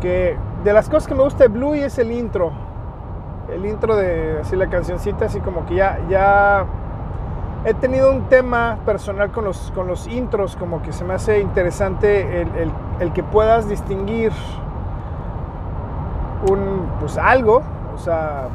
Que 0.00 0.36
de 0.62 0.72
las 0.72 0.88
cosas 0.88 1.08
que 1.08 1.14
me 1.16 1.24
gusta 1.24 1.44
de 1.44 1.48
Bluey 1.48 1.80
es 1.82 1.98
el 1.98 2.12
intro. 2.12 2.52
El 3.52 3.66
intro 3.66 3.96
de 3.96 4.38
así 4.40 4.54
la 4.54 4.68
cancioncita, 4.68 5.24
así 5.24 5.40
como 5.40 5.66
que 5.66 5.74
ya, 5.74 5.98
ya 6.08 6.64
he 7.64 7.74
tenido 7.74 8.12
un 8.12 8.28
tema 8.28 8.78
personal 8.86 9.32
con 9.32 9.44
los, 9.46 9.72
con 9.74 9.88
los 9.88 10.06
intros, 10.06 10.54
como 10.54 10.80
que 10.82 10.92
se 10.92 11.02
me 11.04 11.14
hace 11.14 11.40
interesante 11.40 12.42
el, 12.42 12.48
el- 12.54 12.72
el 13.00 13.12
que 13.12 13.22
puedas 13.24 13.68
distinguir 13.68 14.30
un, 16.48 16.86
pues 17.00 17.18
algo, 17.18 17.62
o 17.94 17.98
sea. 17.98 18.48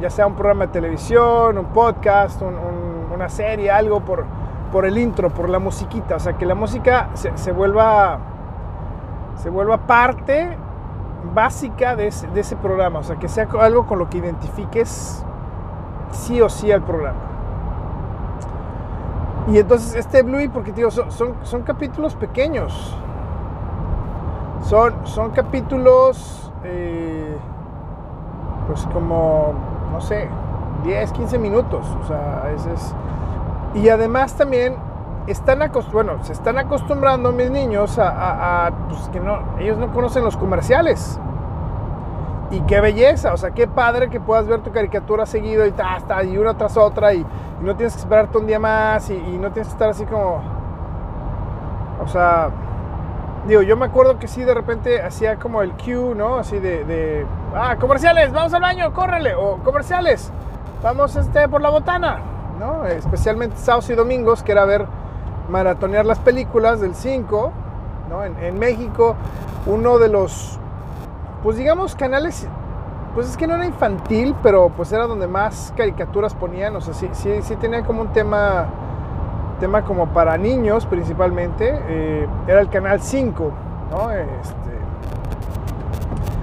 Ya 0.00 0.10
sea 0.10 0.26
un 0.26 0.34
programa 0.34 0.66
de 0.66 0.72
televisión, 0.72 1.56
un 1.58 1.66
podcast, 1.66 2.40
un- 2.42 2.54
un- 2.54 3.12
una 3.14 3.28
serie, 3.28 3.70
algo 3.70 4.00
por, 4.00 4.24
por 4.72 4.84
el 4.84 4.98
intro, 4.98 5.30
por 5.30 5.48
la 5.48 5.58
musiquita, 5.58 6.16
o 6.16 6.20
sea, 6.20 6.34
que 6.34 6.46
la 6.46 6.54
música 6.54 7.08
se, 7.14 7.36
se 7.36 7.52
vuelva, 7.52 8.18
se 9.36 9.50
vuelva 9.50 9.78
parte 9.78 10.56
básica 11.34 11.96
de 11.96 12.06
ese, 12.08 12.56
programa, 12.56 13.00
o 13.00 13.02
sea, 13.02 13.16
que 13.16 13.28
sea 13.28 13.48
algo 13.60 13.86
con 13.86 13.98
lo 13.98 14.08
que 14.08 14.18
identifiques 14.18 15.24
sí 16.10 16.40
o 16.40 16.48
sí 16.48 16.70
al 16.70 16.82
programa. 16.82 17.18
Y 19.48 19.58
entonces 19.58 19.94
este 19.94 20.22
Bluey, 20.22 20.48
porque 20.48 20.72
digo, 20.72 20.90
son, 20.90 21.10
son, 21.10 21.34
son 21.42 21.62
capítulos 21.62 22.14
pequeños. 22.14 22.94
Son, 24.62 24.94
son 25.04 25.30
capítulos, 25.30 26.52
eh, 26.64 27.36
pues 28.66 28.84
como, 28.92 29.54
no 29.92 30.00
sé, 30.00 30.28
10, 30.84 31.12
15 31.12 31.38
minutos. 31.38 31.86
O 32.02 32.06
sea, 32.06 32.50
ese 32.54 32.72
es... 32.72 32.94
Y 33.74 33.88
además 33.88 34.34
también 34.34 34.76
están 35.26 35.60
bueno, 35.92 36.24
se 36.24 36.32
están 36.32 36.58
acostumbrando 36.58 37.32
mis 37.32 37.50
niños 37.50 37.98
a, 37.98 38.70
pues 38.88 39.08
que 39.10 39.20
no, 39.20 39.40
ellos 39.58 39.76
no 39.78 39.92
conocen 39.92 40.24
los 40.24 40.36
comerciales. 40.36 41.20
Y 42.50 42.60
qué 42.62 42.80
belleza, 42.80 43.34
o 43.34 43.36
sea, 43.36 43.50
qué 43.50 43.68
padre 43.68 44.08
que 44.08 44.20
puedas 44.20 44.46
ver 44.46 44.60
tu 44.60 44.72
caricatura 44.72 45.26
seguido 45.26 45.66
y 45.66 45.72
ta, 45.72 45.98
y 46.24 46.38
una 46.38 46.54
tras 46.54 46.78
otra 46.78 47.12
y, 47.12 47.18
y 47.18 47.64
no 47.64 47.76
tienes 47.76 47.92
que 47.92 48.00
esperarte 48.00 48.38
un 48.38 48.46
día 48.46 48.58
más 48.58 49.10
y, 49.10 49.14
y 49.14 49.38
no 49.38 49.50
tienes 49.52 49.68
que 49.68 49.72
estar 49.72 49.90
así 49.90 50.06
como, 50.06 50.40
o 52.02 52.08
sea, 52.08 52.48
digo, 53.48 53.62
yo 53.62 53.76
me 53.76 53.86
acuerdo 53.86 54.18
que 54.18 54.28
sí 54.28 54.44
de 54.44 54.54
repente 54.54 55.02
hacía 55.02 55.36
como 55.36 55.62
el 55.62 55.72
cue, 55.72 56.14
¿no? 56.14 56.36
Así 56.36 56.58
de, 56.58 56.84
de, 56.84 57.26
ah, 57.56 57.76
comerciales, 57.80 58.32
vamos 58.32 58.54
al 58.54 58.60
baño, 58.60 58.92
córrele, 58.92 59.34
o 59.34 59.56
comerciales, 59.64 60.30
vamos 60.82 61.16
este, 61.16 61.48
por 61.48 61.62
la 61.62 61.70
botana, 61.70 62.20
¿no? 62.60 62.84
Especialmente 62.84 63.56
sábados 63.56 63.88
y 63.90 63.94
domingos, 63.94 64.42
que 64.42 64.52
era 64.52 64.64
ver, 64.64 64.86
maratonear 65.48 66.06
las 66.06 66.18
películas 66.18 66.80
del 66.80 66.94
5, 66.94 67.52
¿no? 68.10 68.24
En, 68.24 68.38
en 68.38 68.58
México, 68.58 69.16
uno 69.66 69.98
de 69.98 70.08
los 70.08 70.58
pues 71.42 71.56
digamos 71.56 71.94
canales, 71.94 72.46
pues 73.14 73.28
es 73.28 73.36
que 73.36 73.46
no 73.46 73.54
era 73.54 73.66
infantil, 73.66 74.34
pero 74.42 74.70
pues 74.70 74.92
era 74.92 75.06
donde 75.06 75.26
más 75.26 75.72
caricaturas 75.76 76.34
ponían, 76.34 76.74
o 76.76 76.80
sea, 76.80 76.94
sí, 76.94 77.08
sí, 77.12 77.42
sí 77.42 77.56
tenía 77.56 77.84
como 77.84 78.02
un 78.02 78.08
tema, 78.08 78.66
tema 79.58 79.84
como 79.84 80.08
para 80.08 80.36
niños 80.36 80.86
principalmente, 80.86 81.78
eh, 81.88 82.26
era 82.46 82.60
el 82.60 82.68
canal 82.68 83.00
5, 83.00 83.52
¿no? 83.90 84.10
Este, 84.10 84.70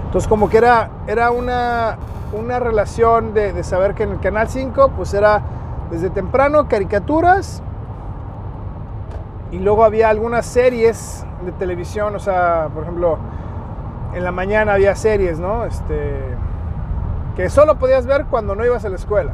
entonces 0.06 0.28
como 0.28 0.50
que 0.50 0.58
era, 0.58 0.90
era 1.08 1.32
una, 1.32 1.98
una 2.34 2.60
relación 2.60 3.34
de, 3.34 3.54
de 3.54 3.64
saber 3.64 3.96
que 3.96 4.04
en 4.04 4.12
el 4.12 4.20
canal 4.20 4.48
5 4.48 4.92
pues 4.96 5.14
era 5.14 5.42
desde 5.92 6.10
temprano 6.10 6.68
caricaturas 6.68 7.62
y 9.52 9.60
luego 9.60 9.86
había 9.86 10.10
algunas 10.10 10.46
series 10.46 11.26
de 11.46 11.52
televisión, 11.54 12.16
o 12.16 12.20
sea, 12.20 12.70
por 12.74 12.84
ejemplo, 12.84 13.18
en 14.14 14.24
la 14.24 14.32
mañana 14.32 14.74
había 14.74 14.96
series, 14.96 15.40
¿no? 15.40 15.66
Este, 15.66 16.20
que 17.36 17.50
solo 17.50 17.76
podías 17.76 18.06
ver 18.06 18.26
cuando 18.26 18.56
no 18.56 18.66
ibas 18.66 18.86
a 18.86 18.90
la 18.90 18.96
escuela. 18.96 19.34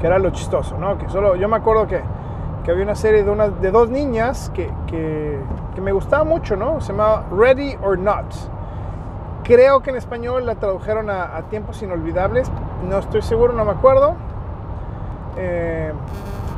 Que 0.00 0.06
era 0.06 0.18
lo 0.18 0.30
chistoso, 0.30 0.76
¿no? 0.78 0.98
Que 0.98 1.08
solo, 1.08 1.36
yo 1.36 1.48
me 1.48 1.56
acuerdo 1.56 1.86
que, 1.86 2.00
que 2.64 2.70
había 2.70 2.84
una 2.84 2.94
serie 2.94 3.24
de, 3.24 3.30
una, 3.30 3.48
de 3.48 3.70
dos 3.70 3.88
niñas 3.90 4.50
que, 4.54 4.70
que, 4.86 5.40
me 5.80 5.92
gustaba 5.92 6.24
mucho, 6.24 6.56
¿no? 6.56 6.80
Se 6.80 6.92
llamaba 6.92 7.24
Ready 7.30 7.76
or 7.82 7.98
Not. 7.98 8.24
Creo 9.44 9.80
que 9.80 9.90
en 9.90 9.96
español 9.96 10.44
la 10.46 10.56
tradujeron 10.56 11.08
a, 11.10 11.36
a 11.36 11.42
Tiempos 11.42 11.82
Inolvidables. 11.82 12.50
No 12.88 12.98
estoy 12.98 13.22
seguro, 13.22 13.52
no 13.52 13.64
me 13.64 13.70
acuerdo. 13.72 14.14
Eh, 15.36 15.92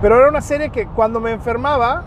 pero 0.01 0.17
era 0.19 0.29
una 0.29 0.41
serie 0.41 0.71
que 0.71 0.87
cuando 0.87 1.21
me 1.21 1.33
enfermaba, 1.33 2.05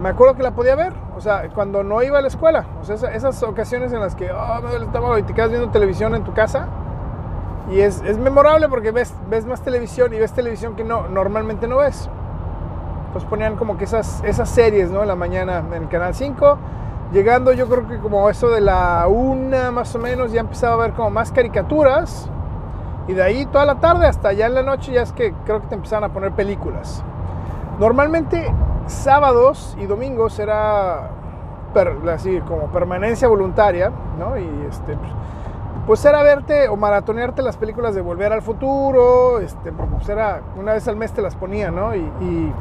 me 0.00 0.08
acuerdo 0.08 0.34
que 0.34 0.42
la 0.42 0.50
podía 0.50 0.74
ver, 0.74 0.92
o 1.16 1.20
sea, 1.20 1.48
cuando 1.54 1.84
no 1.84 2.02
iba 2.02 2.18
a 2.18 2.22
la 2.22 2.28
escuela, 2.28 2.64
o 2.80 2.84
sea, 2.84 2.96
esa- 2.96 3.12
esas 3.12 3.42
ocasiones 3.42 3.92
en 3.92 4.00
las 4.00 4.14
que 4.14 4.30
oh, 4.32 4.54
me 4.56 4.60
duele 4.62 4.76
el 4.78 4.82
estómago 4.84 5.18
y 5.18 5.22
te 5.22 5.34
quedas 5.34 5.50
viendo 5.50 5.68
televisión 5.70 6.14
en 6.14 6.24
tu 6.24 6.32
casa, 6.32 6.66
y 7.70 7.80
es, 7.80 8.02
es 8.02 8.18
memorable 8.18 8.68
porque 8.68 8.90
ves, 8.90 9.14
ves 9.30 9.46
más 9.46 9.62
televisión 9.62 10.12
y 10.12 10.18
ves 10.18 10.32
televisión 10.32 10.74
que 10.76 10.84
no, 10.84 11.08
normalmente 11.08 11.66
no 11.66 11.78
ves. 11.78 12.08
Entonces 13.06 13.28
ponían 13.30 13.56
como 13.56 13.76
que 13.78 13.84
esas, 13.84 14.22
esas 14.24 14.48
series, 14.50 14.90
¿no? 14.90 15.02
En 15.02 15.08
la 15.08 15.14
mañana 15.16 15.62
en 15.72 15.82
el 15.84 15.88
Canal 15.88 16.14
5, 16.14 16.58
llegando 17.12 17.52
yo 17.52 17.68
creo 17.68 17.86
que 17.86 17.98
como 17.98 18.28
eso 18.28 18.50
de 18.50 18.60
la 18.60 19.06
una 19.08 19.70
más 19.70 19.94
o 19.94 19.98
menos, 19.98 20.32
ya 20.32 20.40
empezaba 20.40 20.74
a 20.74 20.78
ver 20.78 20.92
como 20.92 21.10
más 21.10 21.30
caricaturas, 21.32 22.28
y 23.06 23.12
de 23.12 23.22
ahí 23.22 23.46
toda 23.46 23.66
la 23.66 23.76
tarde 23.76 24.06
hasta 24.06 24.32
ya 24.32 24.46
en 24.46 24.54
la 24.54 24.62
noche 24.62 24.92
ya 24.92 25.02
es 25.02 25.12
que 25.12 25.32
creo 25.44 25.60
que 25.60 25.68
te 25.68 25.74
empezaban 25.74 26.04
a 26.04 26.12
poner 26.12 26.32
películas. 26.32 27.02
Normalmente 27.78 28.52
sábados 28.86 29.76
y 29.78 29.86
domingos 29.86 30.38
era 30.38 31.10
per- 31.72 31.98
así 32.10 32.40
como 32.48 32.68
permanencia 32.68 33.28
voluntaria, 33.28 33.90
¿no? 34.18 34.36
Y 34.38 34.48
este, 34.68 34.96
pues, 34.96 35.10
pues 35.86 36.04
era 36.04 36.22
verte 36.22 36.68
o 36.68 36.76
maratonearte 36.76 37.42
las 37.42 37.56
películas 37.56 37.94
de 37.94 38.00
Volver 38.00 38.32
al 38.32 38.42
Futuro, 38.42 39.38
este, 39.40 39.70
pues 39.72 40.08
era 40.08 40.40
una 40.56 40.72
vez 40.72 40.88
al 40.88 40.96
mes 40.96 41.12
te 41.12 41.20
las 41.20 41.36
ponía, 41.36 41.70
¿no? 41.70 41.94
Y, 41.94 42.00
y, 42.20 42.52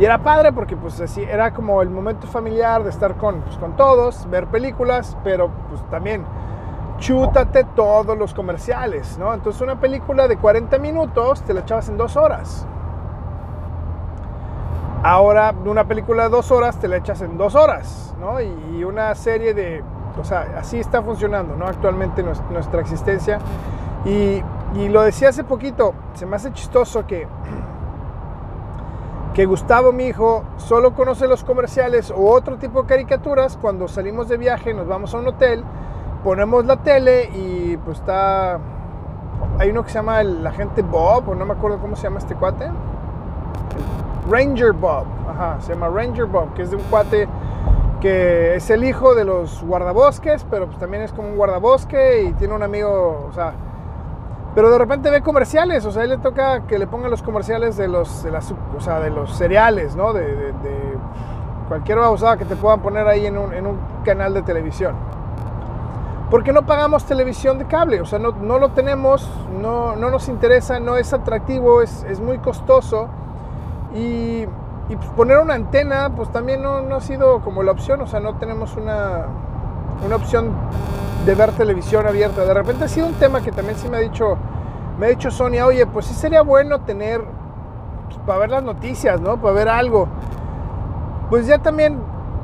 era 0.00 0.18
padre 0.18 0.52
porque 0.52 0.76
pues 0.76 1.00
así 1.00 1.22
era 1.22 1.54
como 1.54 1.80
el 1.80 1.88
momento 1.88 2.26
familiar 2.26 2.82
de 2.82 2.90
estar 2.90 3.14
con, 3.14 3.40
pues, 3.42 3.56
con 3.58 3.76
todos, 3.76 4.28
ver 4.28 4.48
películas, 4.48 5.16
pero 5.22 5.50
pues 5.70 5.82
también 5.88 6.24
chútate 6.98 7.64
todos 7.76 8.18
los 8.18 8.34
comerciales, 8.34 9.16
¿no? 9.18 9.32
Entonces 9.32 9.62
una 9.62 9.80
película 9.80 10.28
de 10.28 10.36
40 10.36 10.78
minutos 10.78 11.42
te 11.42 11.54
la 11.54 11.60
echabas 11.60 11.88
en 11.88 11.96
dos 11.96 12.16
horas. 12.16 12.66
Ahora 15.02 15.54
una 15.64 15.84
película 15.84 16.24
de 16.24 16.28
dos 16.30 16.50
horas 16.50 16.78
te 16.78 16.88
la 16.88 16.96
echas 16.96 17.22
en 17.22 17.38
dos 17.38 17.54
horas, 17.54 18.14
¿no? 18.18 18.40
Y 18.40 18.84
una 18.84 19.14
serie 19.14 19.54
de, 19.54 19.82
o 20.18 20.24
sea, 20.24 20.46
así 20.58 20.78
está 20.78 21.02
funcionando, 21.02 21.56
¿no? 21.56 21.66
Actualmente 21.66 22.24
nues- 22.24 22.42
nuestra 22.50 22.80
existencia. 22.80 23.38
Y, 24.04 24.42
y 24.74 24.88
lo 24.88 25.02
decía 25.02 25.30
hace 25.30 25.44
poquito, 25.44 25.94
se 26.14 26.26
me 26.26 26.36
hace 26.36 26.52
chistoso 26.52 27.06
que, 27.06 27.26
que 29.32 29.46
Gustavo, 29.46 29.92
mi 29.92 30.04
hijo, 30.04 30.44
solo 30.58 30.94
conoce 30.94 31.26
los 31.26 31.42
comerciales 31.42 32.10
o 32.10 32.30
otro 32.30 32.56
tipo 32.56 32.82
de 32.82 32.88
caricaturas 32.88 33.58
cuando 33.60 33.88
salimos 33.88 34.28
de 34.28 34.36
viaje, 34.36 34.74
nos 34.74 34.86
vamos 34.86 35.14
a 35.14 35.18
un 35.18 35.28
hotel, 35.28 35.64
ponemos 36.22 36.64
la 36.64 36.76
tele 36.76 37.30
y 37.34 37.76
pues 37.78 37.98
está... 37.98 38.58
Hay 39.58 39.70
uno 39.70 39.82
que 39.84 39.90
se 39.90 39.94
llama 39.98 40.20
el 40.20 40.46
agente 40.46 40.82
Bob, 40.82 41.28
o 41.28 41.34
no 41.34 41.44
me 41.44 41.52
acuerdo 41.52 41.78
cómo 41.78 41.96
se 41.96 42.04
llama 42.04 42.18
este 42.18 42.34
cuate. 42.34 42.70
Ranger 44.30 44.72
Bob, 44.72 45.04
ajá, 45.28 45.56
se 45.60 45.74
llama 45.74 45.88
Ranger 45.88 46.26
Bob, 46.26 46.54
que 46.54 46.62
es 46.62 46.70
de 46.70 46.76
un 46.76 46.82
cuate 46.84 47.28
que 48.04 48.56
es 48.56 48.68
el 48.68 48.84
hijo 48.84 49.14
de 49.14 49.24
los 49.24 49.62
guardabosques, 49.64 50.44
pero 50.50 50.66
pues 50.66 50.78
también 50.78 51.02
es 51.02 51.12
como 51.12 51.28
un 51.28 51.36
guardabosque 51.36 52.24
y 52.24 52.32
tiene 52.34 52.52
un 52.54 52.62
amigo, 52.62 53.28
o 53.30 53.32
sea, 53.32 53.54
pero 54.54 54.70
de 54.70 54.76
repente 54.78 55.10
ve 55.10 55.22
comerciales, 55.22 55.86
o 55.86 55.90
sea, 55.90 56.02
a 56.02 56.04
él 56.04 56.10
le 56.10 56.18
toca 56.18 56.66
que 56.66 56.78
le 56.78 56.86
pongan 56.86 57.10
los 57.10 57.22
comerciales 57.22 57.78
de 57.78 57.88
los, 57.88 58.22
de 58.22 58.30
o 58.30 58.80
sea, 58.80 59.00
de 59.00 59.08
los 59.08 59.34
cereales, 59.36 59.96
¿no? 59.96 60.12
De, 60.12 60.20
de- 60.36 60.52
de 60.52 60.98
cualquier 61.68 61.96
babosada 61.98 62.36
que 62.36 62.44
te 62.44 62.56
puedan 62.56 62.80
poner 62.82 63.08
ahí 63.08 63.24
en 63.26 63.38
un, 63.38 63.54
en 63.54 63.66
un 63.66 63.78
canal 64.04 64.34
de 64.34 64.42
televisión. 64.42 64.94
porque 66.30 66.52
no 66.52 66.66
pagamos 66.66 67.04
televisión 67.04 67.58
de 67.58 67.66
cable, 67.66 68.00
o 68.00 68.06
sea, 68.06 68.18
no, 68.18 68.32
no 68.32 68.58
lo 68.58 68.70
tenemos, 68.70 69.30
no, 69.60 69.94
no, 69.96 70.10
nos 70.10 70.28
interesa, 70.28 70.80
no 70.80 70.96
es 70.96 71.12
atractivo, 71.12 71.80
es, 71.82 72.04
es 72.04 72.20
muy 72.20 72.38
costoso 72.38 73.08
y, 73.94 74.46
y 74.88 74.96
pues 74.96 75.08
poner 75.10 75.38
una 75.38 75.54
antena 75.54 76.12
pues 76.14 76.30
también 76.30 76.62
no, 76.62 76.82
no, 76.82 76.96
ha 76.96 77.00
sido 77.00 77.40
como 77.40 77.62
la 77.62 77.72
opción, 77.72 78.00
o 78.00 78.06
sea, 78.06 78.20
no 78.20 78.34
tenemos 78.34 78.76
una, 78.76 79.26
una 80.04 80.16
opción 80.16 80.52
de 81.24 81.34
ver 81.34 81.52
televisión 81.52 82.06
abierta. 82.06 82.44
De 82.44 82.52
repente 82.52 82.84
ha 82.84 82.88
sido 82.88 83.06
un 83.06 83.14
tema 83.14 83.40
que 83.40 83.50
también 83.50 83.78
sí 83.78 83.88
me 83.88 83.96
ha 83.96 84.00
dicho, 84.00 84.36
me 84.98 85.06
ha 85.06 85.08
dicho 85.08 85.30
Sonia, 85.30 85.66
oye, 85.66 85.86
pues 85.86 86.06
sí 86.06 86.14
sería 86.14 86.42
bueno 86.42 86.80
tener, 86.80 87.22
pues, 88.06 88.18
para 88.26 88.40
ver 88.40 88.50
las 88.50 88.62
noticias, 88.62 89.20
¿no? 89.20 89.38
Para 89.38 89.54
ver 89.54 89.68
algo. 89.68 90.06
Pues 91.30 91.46
ya 91.46 91.58
también, 91.58 91.98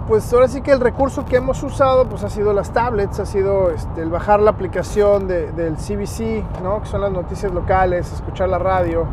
pues 0.09 0.33
ahora 0.33 0.49
sí 0.49 0.63
que 0.63 0.73
el 0.73 0.81
recurso 0.81 1.27
que 1.27 1.37
hemos 1.37 1.63
usado, 1.63 2.07
pues 2.07 2.25
ha 2.25 2.31
sido 2.31 2.55
las 2.55 2.71
tablets, 2.71 3.21
ha 3.21 3.27
sido 3.27 3.71
este, 3.71 4.01
el 4.01 4.09
bajar 4.09 4.41
la 4.41 4.53
aplicación 4.53 5.29
de, 5.29 5.53
del 5.53 5.77
CBC, 5.77 6.63
¿no? 6.63 6.81
Que 6.81 6.87
son 6.87 7.03
las 7.03 7.13
noticias 7.13 7.53
locales, 7.53 8.11
escuchar 8.11 8.49
la 8.49 8.59
radio. 8.59 9.05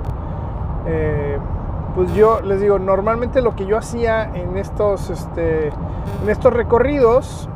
Eh, 0.86 1.38
pues 1.98 2.13
yo 2.13 2.42
les 2.42 2.62
digo, 2.62 2.77
normalmente 2.77 3.42
lo 3.42 3.56
que 3.56 3.66
yo 3.66 3.75
hacía 3.75 4.25
en 4.36 4.56
estos, 4.56 5.10
este, 5.10 5.70
en 5.70 6.30
estos 6.30 6.54
recorridos, 6.54 7.50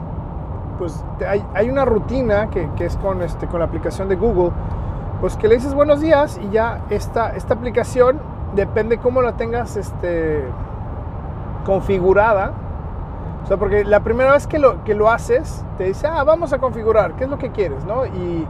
pues 0.79 1.05
hay, 1.29 1.45
hay 1.53 1.69
una 1.69 1.85
rutina 1.85 2.49
que, 2.49 2.67
que, 2.75 2.87
es 2.87 2.97
con, 2.97 3.21
este, 3.21 3.45
con 3.45 3.59
la 3.59 3.67
aplicación 3.67 4.09
de 4.09 4.15
Google, 4.15 4.49
pues 5.19 5.37
que 5.37 5.47
le 5.47 5.53
dices 5.53 5.75
buenos 5.75 6.01
días 6.01 6.39
y 6.41 6.49
ya 6.49 6.81
esta, 6.89 7.35
esta 7.35 7.53
aplicación, 7.53 8.19
depende 8.55 8.97
cómo 8.97 9.21
la 9.21 9.33
tengas 9.33 9.77
este, 9.77 10.43
configurada, 11.63 12.53
o 13.43 13.47
sea, 13.47 13.57
porque 13.57 13.85
la 13.85 13.99
primera 13.99 14.31
vez 14.31 14.47
que 14.47 14.57
lo, 14.57 14.83
que 14.83 14.95
lo 14.95 15.11
haces, 15.11 15.63
te 15.77 15.83
dice, 15.83 16.07
ah, 16.07 16.23
vamos 16.23 16.51
a 16.51 16.57
configurar, 16.57 17.13
¿qué 17.13 17.25
es 17.25 17.29
lo 17.29 17.37
que 17.37 17.51
quieres? 17.51 17.85
¿no? 17.85 18.07
Y, 18.07 18.47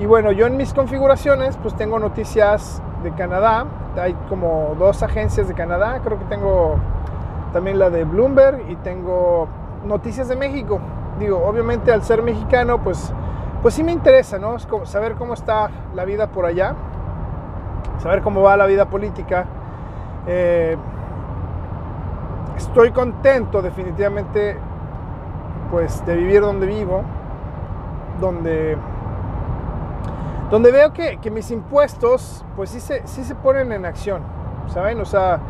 y 0.00 0.04
bueno, 0.04 0.32
yo 0.32 0.46
en 0.46 0.58
mis 0.58 0.74
configuraciones, 0.74 1.56
pues 1.56 1.74
tengo 1.74 1.98
noticias 1.98 2.82
de 3.04 3.12
Canadá, 3.12 3.66
hay 3.96 4.14
como 4.28 4.74
dos 4.76 5.04
agencias 5.04 5.46
de 5.46 5.54
Canadá, 5.54 6.00
creo 6.02 6.18
que 6.18 6.24
tengo 6.24 6.76
también 7.52 7.78
la 7.78 7.90
de 7.90 8.02
Bloomberg 8.02 8.68
y 8.68 8.74
tengo 8.76 9.46
noticias 9.84 10.26
de 10.26 10.34
México 10.34 10.80
digo, 11.18 11.42
obviamente 11.44 11.92
al 11.92 12.02
ser 12.02 12.22
mexicano, 12.22 12.78
pues, 12.78 13.12
pues 13.62 13.74
sí 13.74 13.82
me 13.82 13.92
interesa, 13.92 14.38
¿no? 14.38 14.56
Es 14.56 14.66
como 14.66 14.86
saber 14.86 15.14
cómo 15.14 15.34
está 15.34 15.70
la 15.94 16.04
vida 16.04 16.28
por 16.28 16.44
allá, 16.44 16.74
saber 17.98 18.22
cómo 18.22 18.42
va 18.42 18.56
la 18.56 18.66
vida 18.66 18.86
política. 18.86 19.46
Eh, 20.26 20.76
estoy 22.56 22.90
contento 22.90 23.62
definitivamente, 23.62 24.56
pues, 25.70 26.04
de 26.06 26.16
vivir 26.16 26.40
donde 26.40 26.66
vivo, 26.66 27.02
donde, 28.20 28.76
donde 30.50 30.70
veo 30.70 30.92
que, 30.92 31.18
mis 31.30 31.50
impuestos, 31.50 32.44
pues 32.56 32.70
sí 32.70 32.80
se, 32.80 33.06
sí 33.06 33.24
se 33.24 33.34
ponen 33.34 33.72
en 33.72 33.84
acción, 33.86 34.22
¿saben? 34.68 35.00
O 35.00 35.04
sea, 35.04 35.40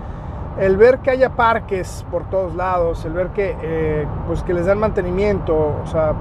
el 0.59 0.77
ver 0.77 1.01
que 1.01 1.11
haya 1.11 1.31
parques 1.31 2.07
por 2.11 2.25
todos 2.25 2.55
lados, 2.55 3.05
el 3.05 3.13
ver 3.13 3.29
que, 3.29 3.57
eh, 3.63 4.07
pues 4.27 4.43
que 4.43 4.55
les 4.55 4.67
dan 4.67 4.79
mantenimiento, 4.79 5.55
o 5.83 5.87
sea, 5.87 6.13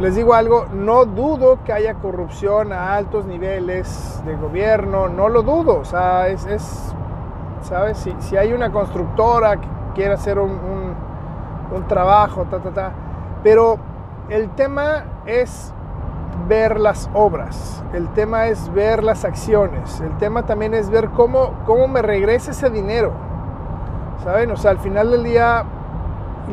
les 0.00 0.14
digo 0.14 0.34
algo, 0.34 0.66
no 0.72 1.04
dudo 1.06 1.60
que 1.64 1.72
haya 1.72 1.94
corrupción 1.94 2.72
a 2.72 2.96
altos 2.96 3.24
niveles 3.24 4.20
de 4.26 4.36
gobierno, 4.36 5.08
no 5.08 5.28
lo 5.28 5.42
dudo, 5.42 5.78
o 5.78 5.84
sea, 5.84 6.28
es, 6.28 6.44
es 6.46 6.94
¿sabes? 7.62 7.98
Si, 7.98 8.14
si, 8.18 8.36
hay 8.36 8.52
una 8.52 8.70
constructora 8.70 9.56
que 9.56 9.68
quiere 9.94 10.14
hacer 10.14 10.38
un, 10.38 10.50
un, 10.50 10.94
un 11.74 11.88
trabajo, 11.88 12.44
ta, 12.44 12.58
ta, 12.58 12.70
ta, 12.70 12.92
pero 13.42 13.78
el 14.28 14.50
tema 14.50 15.04
es 15.24 15.72
ver 16.48 16.80
las 16.80 17.10
obras, 17.14 17.82
el 17.92 18.08
tema 18.10 18.46
es 18.46 18.72
ver 18.72 19.02
las 19.02 19.24
acciones, 19.24 20.00
el 20.00 20.16
tema 20.18 20.44
también 20.44 20.74
es 20.74 20.90
ver 20.90 21.10
cómo, 21.10 21.54
cómo 21.66 21.88
me 21.88 22.02
regresa 22.02 22.50
ese 22.50 22.70
dinero. 22.70 23.12
¿saben? 24.26 24.50
O 24.50 24.56
sea, 24.56 24.72
al 24.72 24.78
final 24.78 25.12
del 25.12 25.22
día, 25.22 25.64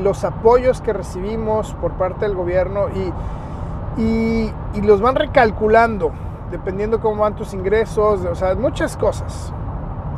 los 0.02 0.24
apoyos 0.24 0.82
que 0.82 0.94
recibimos 0.94 1.74
por 1.74 1.94
parte 1.94 2.26
del 2.26 2.36
gobierno 2.36 2.88
y, 2.90 4.52
y, 4.76 4.82
los 4.82 5.02
van 5.02 5.16
recalculando 5.16 6.12
dependiendo 6.52 7.00
cómo 7.00 7.24
van 7.24 7.36
tus 7.36 7.54
ingresos, 7.56 8.24
o 8.26 8.36
sea, 8.36 8.54
muchas 8.54 8.96
cosas, 8.96 9.52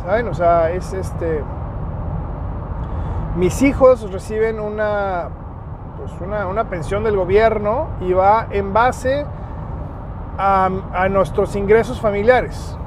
¿saben? 0.04 0.28
O 0.28 0.34
sea, 0.34 0.70
es 0.72 0.92
este... 0.92 1.42
Mis 3.38 3.62
hijos 3.62 4.12
reciben 4.12 4.60
una, 4.60 5.30
pues 5.98 6.12
una, 6.20 6.48
una 6.48 6.66
pensión 6.66 7.06
del 7.06 7.16
gobierno 7.16 7.88
y 8.02 8.12
va 8.12 8.48
en 8.50 8.74
base 8.74 9.26
a, 10.38 11.08
nuestros 11.10 11.56
ingresos 11.56 12.00
familiares. 12.00 12.78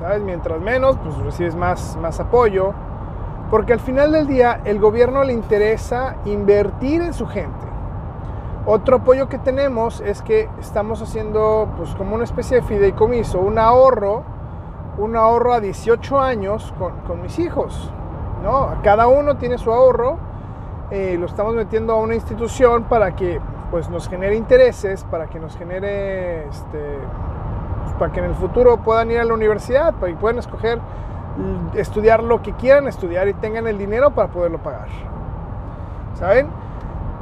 ¿Sabes? 0.00 0.22
Mientras 0.22 0.60
menos, 0.60 0.96
pues 1.02 1.16
recibes 1.18 1.54
más, 1.54 1.96
más 2.00 2.20
apoyo. 2.20 2.72
Porque 3.50 3.72
al 3.72 3.80
final 3.80 4.12
del 4.12 4.26
día 4.26 4.60
el 4.64 4.78
gobierno 4.78 5.24
le 5.24 5.32
interesa 5.32 6.16
invertir 6.24 7.02
en 7.02 7.14
su 7.14 7.26
gente. 7.26 7.66
Otro 8.66 8.96
apoyo 8.96 9.28
que 9.28 9.38
tenemos 9.38 10.00
es 10.02 10.20
que 10.20 10.50
estamos 10.60 11.00
haciendo 11.00 11.68
pues 11.78 11.94
como 11.94 12.14
una 12.14 12.24
especie 12.24 12.60
de 12.60 12.62
fideicomiso, 12.62 13.40
un 13.40 13.58
ahorro, 13.58 14.24
un 14.98 15.16
ahorro 15.16 15.54
a 15.54 15.60
18 15.60 16.20
años 16.20 16.74
con, 16.78 16.92
con 17.06 17.22
mis 17.22 17.38
hijos. 17.38 17.90
¿no? 18.42 18.74
Cada 18.82 19.06
uno 19.06 19.36
tiene 19.36 19.56
su 19.56 19.72
ahorro, 19.72 20.18
eh, 20.90 21.16
lo 21.18 21.26
estamos 21.26 21.54
metiendo 21.54 21.92
a 21.92 21.96
una 21.96 22.14
institución 22.14 22.84
para 22.84 23.14
que 23.14 23.40
pues, 23.70 23.88
nos 23.88 24.08
genere 24.08 24.36
intereses, 24.36 25.04
para 25.04 25.26
que 25.26 25.38
nos 25.38 25.56
genere, 25.56 26.46
este, 26.48 26.98
pues, 27.84 27.94
para 27.98 28.12
que 28.12 28.20
en 28.20 28.26
el 28.26 28.34
futuro 28.34 28.78
puedan 28.78 29.10
ir 29.10 29.18
a 29.18 29.24
la 29.24 29.34
universidad, 29.34 29.94
para 29.94 30.12
que 30.12 30.18
puedan 30.18 30.38
escoger 30.38 30.80
estudiar 31.74 32.22
lo 32.22 32.42
que 32.42 32.52
quieran 32.52 32.88
estudiar 32.88 33.28
y 33.28 33.34
tengan 33.34 33.66
el 33.66 33.78
dinero 33.78 34.10
para 34.10 34.28
poderlo 34.28 34.58
pagar. 34.58 34.88
¿Saben? 36.14 36.48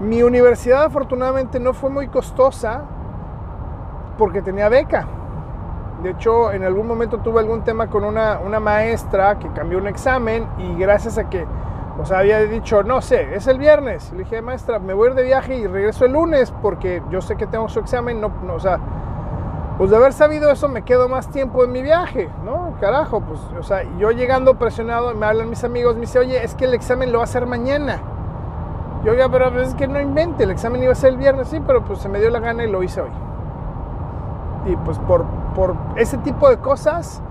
Mi 0.00 0.22
universidad 0.22 0.84
afortunadamente 0.84 1.60
no 1.60 1.74
fue 1.74 1.90
muy 1.90 2.08
costosa 2.08 2.82
porque 4.16 4.42
tenía 4.42 4.68
beca. 4.68 5.06
De 6.02 6.10
hecho, 6.10 6.52
en 6.52 6.62
algún 6.64 6.86
momento 6.86 7.18
tuve 7.18 7.40
algún 7.40 7.62
tema 7.62 7.88
con 7.88 8.04
una, 8.04 8.38
una 8.38 8.60
maestra 8.60 9.38
que 9.38 9.48
cambió 9.50 9.78
un 9.78 9.86
examen 9.86 10.46
y 10.58 10.74
gracias 10.78 11.18
a 11.18 11.28
que, 11.28 11.46
sea, 12.04 12.18
había 12.18 12.40
dicho, 12.40 12.82
no 12.82 13.00
sé, 13.00 13.34
es 13.34 13.46
el 13.46 13.58
viernes. 13.58 14.12
Le 14.12 14.18
dije, 14.20 14.42
maestra, 14.42 14.78
me 14.78 14.92
voy 14.92 15.08
a 15.08 15.10
ir 15.10 15.16
de 15.16 15.22
viaje 15.22 15.56
y 15.56 15.66
regreso 15.66 16.04
el 16.04 16.12
lunes 16.12 16.52
porque 16.62 17.02
yo 17.10 17.20
sé 17.20 17.36
que 17.36 17.46
tengo 17.46 17.68
su 17.68 17.80
examen, 17.80 18.20
no, 18.20 18.30
no 18.44 18.54
o 18.54 18.60
sea, 18.60 18.78
pues 19.78 19.90
de 19.90 19.96
haber 19.96 20.12
sabido 20.12 20.50
eso 20.50 20.68
me 20.68 20.82
quedo 20.82 21.08
más 21.08 21.28
tiempo 21.28 21.62
en 21.64 21.72
mi 21.72 21.82
viaje, 21.82 22.30
¿no? 22.44 22.74
Carajo, 22.80 23.20
pues, 23.20 23.40
o 23.58 23.62
sea, 23.62 23.82
yo 23.98 24.10
llegando 24.10 24.54
presionado, 24.54 25.14
me 25.14 25.26
hablan 25.26 25.50
mis 25.50 25.64
amigos, 25.64 25.94
me 25.94 26.02
dice, 26.02 26.18
oye, 26.18 26.42
es 26.42 26.54
que 26.54 26.64
el 26.64 26.74
examen 26.74 27.12
lo 27.12 27.18
va 27.18 27.24
a 27.24 27.26
hacer 27.26 27.46
mañana. 27.46 28.00
Yo, 29.04 29.12
oiga, 29.12 29.28
pero 29.28 29.52
pues, 29.52 29.68
es 29.68 29.74
que 29.74 29.86
no 29.86 30.00
invente, 30.00 30.44
el 30.44 30.50
examen 30.50 30.82
iba 30.82 30.92
a 30.92 30.96
ser 30.96 31.12
el 31.12 31.18
viernes, 31.18 31.48
sí, 31.48 31.60
pero 31.66 31.84
pues 31.84 31.98
se 31.98 32.08
me 32.08 32.18
dio 32.20 32.30
la 32.30 32.40
gana 32.40 32.64
y 32.64 32.70
lo 32.70 32.82
hice 32.82 33.02
hoy. 33.02 33.10
Y 34.64 34.76
pues 34.76 34.98
por, 35.00 35.24
por 35.54 35.76
ese 35.96 36.18
tipo 36.18 36.48
de 36.48 36.58
cosas, 36.58 37.22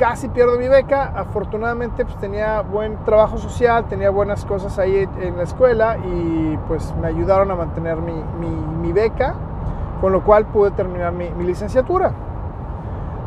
casi 0.00 0.30
pierdo 0.30 0.56
mi 0.56 0.66
beca. 0.66 1.12
Afortunadamente, 1.14 2.06
pues 2.06 2.16
tenía 2.16 2.62
buen 2.62 2.96
trabajo 3.04 3.36
social, 3.36 3.84
tenía 3.84 4.08
buenas 4.08 4.46
cosas 4.46 4.78
ahí 4.78 5.06
en 5.20 5.36
la 5.36 5.42
escuela 5.42 5.98
y 5.98 6.58
pues 6.68 6.94
me 7.02 7.06
ayudaron 7.06 7.50
a 7.50 7.54
mantener 7.54 7.98
mi, 7.98 8.14
mi, 8.40 8.92
beca 8.92 9.34
con 10.00 10.12
lo 10.12 10.24
cual 10.24 10.46
pude 10.46 10.70
terminar 10.70 11.12
mi, 11.12 11.28
mi 11.30 11.44
licenciatura. 11.44 12.12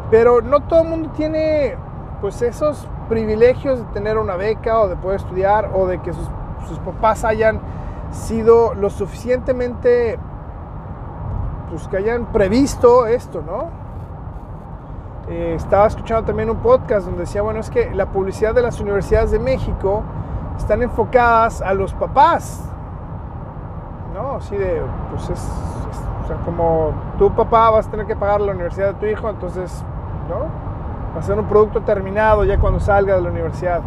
Pero 0.09 0.41
no 0.41 0.61
todo 0.61 0.81
el 0.81 0.89
mundo 0.89 1.11
tiene 1.15 1.77
pues 2.21 2.41
esos 2.41 2.87
privilegios 3.07 3.77
de 3.77 3.85
tener 3.93 4.17
una 4.17 4.35
beca 4.35 4.79
o 4.79 4.87
de 4.87 4.95
poder 4.95 5.19
estudiar 5.19 5.69
o 5.75 5.85
de 5.85 6.01
que 6.01 6.11
sus, 6.11 6.27
sus 6.67 6.79
papás 6.79 7.23
hayan 7.23 7.61
sido 8.11 8.73
lo 8.73 8.89
suficientemente 8.89 10.17
pues 11.69 11.87
que 11.87 11.97
hayan 11.97 12.25
previsto 12.25 13.05
esto, 13.05 13.43
¿no? 13.45 13.82
Eh, 15.29 15.53
estaba 15.55 15.87
escuchando 15.87 16.25
también 16.25 16.49
un 16.49 16.57
podcast 16.57 17.05
donde 17.05 17.21
decía, 17.21 17.41
bueno, 17.41 17.59
es 17.59 17.69
que 17.69 17.93
la 17.95 18.07
publicidad 18.07 18.53
de 18.53 18.61
las 18.61 18.79
universidades 18.79 19.31
de 19.31 19.39
México 19.39 20.03
están 20.57 20.81
enfocadas 20.81 21.61
a 21.61 21.73
los 21.73 21.93
papás, 21.93 22.61
¿no? 24.13 24.35
Así 24.35 24.55
de, 24.55 24.81
pues 25.11 25.29
es, 25.29 25.49
o 26.23 26.27
sea, 26.27 26.37
como 26.45 26.91
tu 27.17 27.33
papá 27.33 27.69
vas 27.69 27.87
a 27.87 27.91
tener 27.91 28.05
que 28.05 28.15
pagar 28.15 28.41
la 28.41 28.51
universidad 28.51 28.87
de 28.87 28.93
tu 28.93 29.05
hijo, 29.05 29.29
entonces, 29.29 29.83
¿no? 30.29 30.45
Va 31.15 31.19
a 31.19 31.23
ser 31.23 31.39
un 31.39 31.45
producto 31.45 31.81
terminado 31.81 32.43
ya 32.43 32.59
cuando 32.59 32.79
salga 32.79 33.15
de 33.15 33.21
la 33.21 33.29
universidad. 33.29 33.81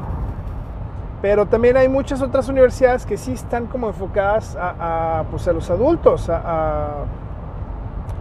Pero 1.22 1.46
también 1.46 1.77
hay 1.77 1.88
muchas 1.88 2.22
otras 2.22 2.49
universidades 2.49 3.05
que 3.05 3.16
sí 3.16 3.33
están 3.33 3.66
como 3.66 3.88
enfocadas 3.88 4.57
a, 4.57 5.20
a, 5.20 5.25
pues 5.25 5.49
a 5.49 5.53
los 5.53 5.68
adultos, 5.70 6.29
a, 6.29 7.05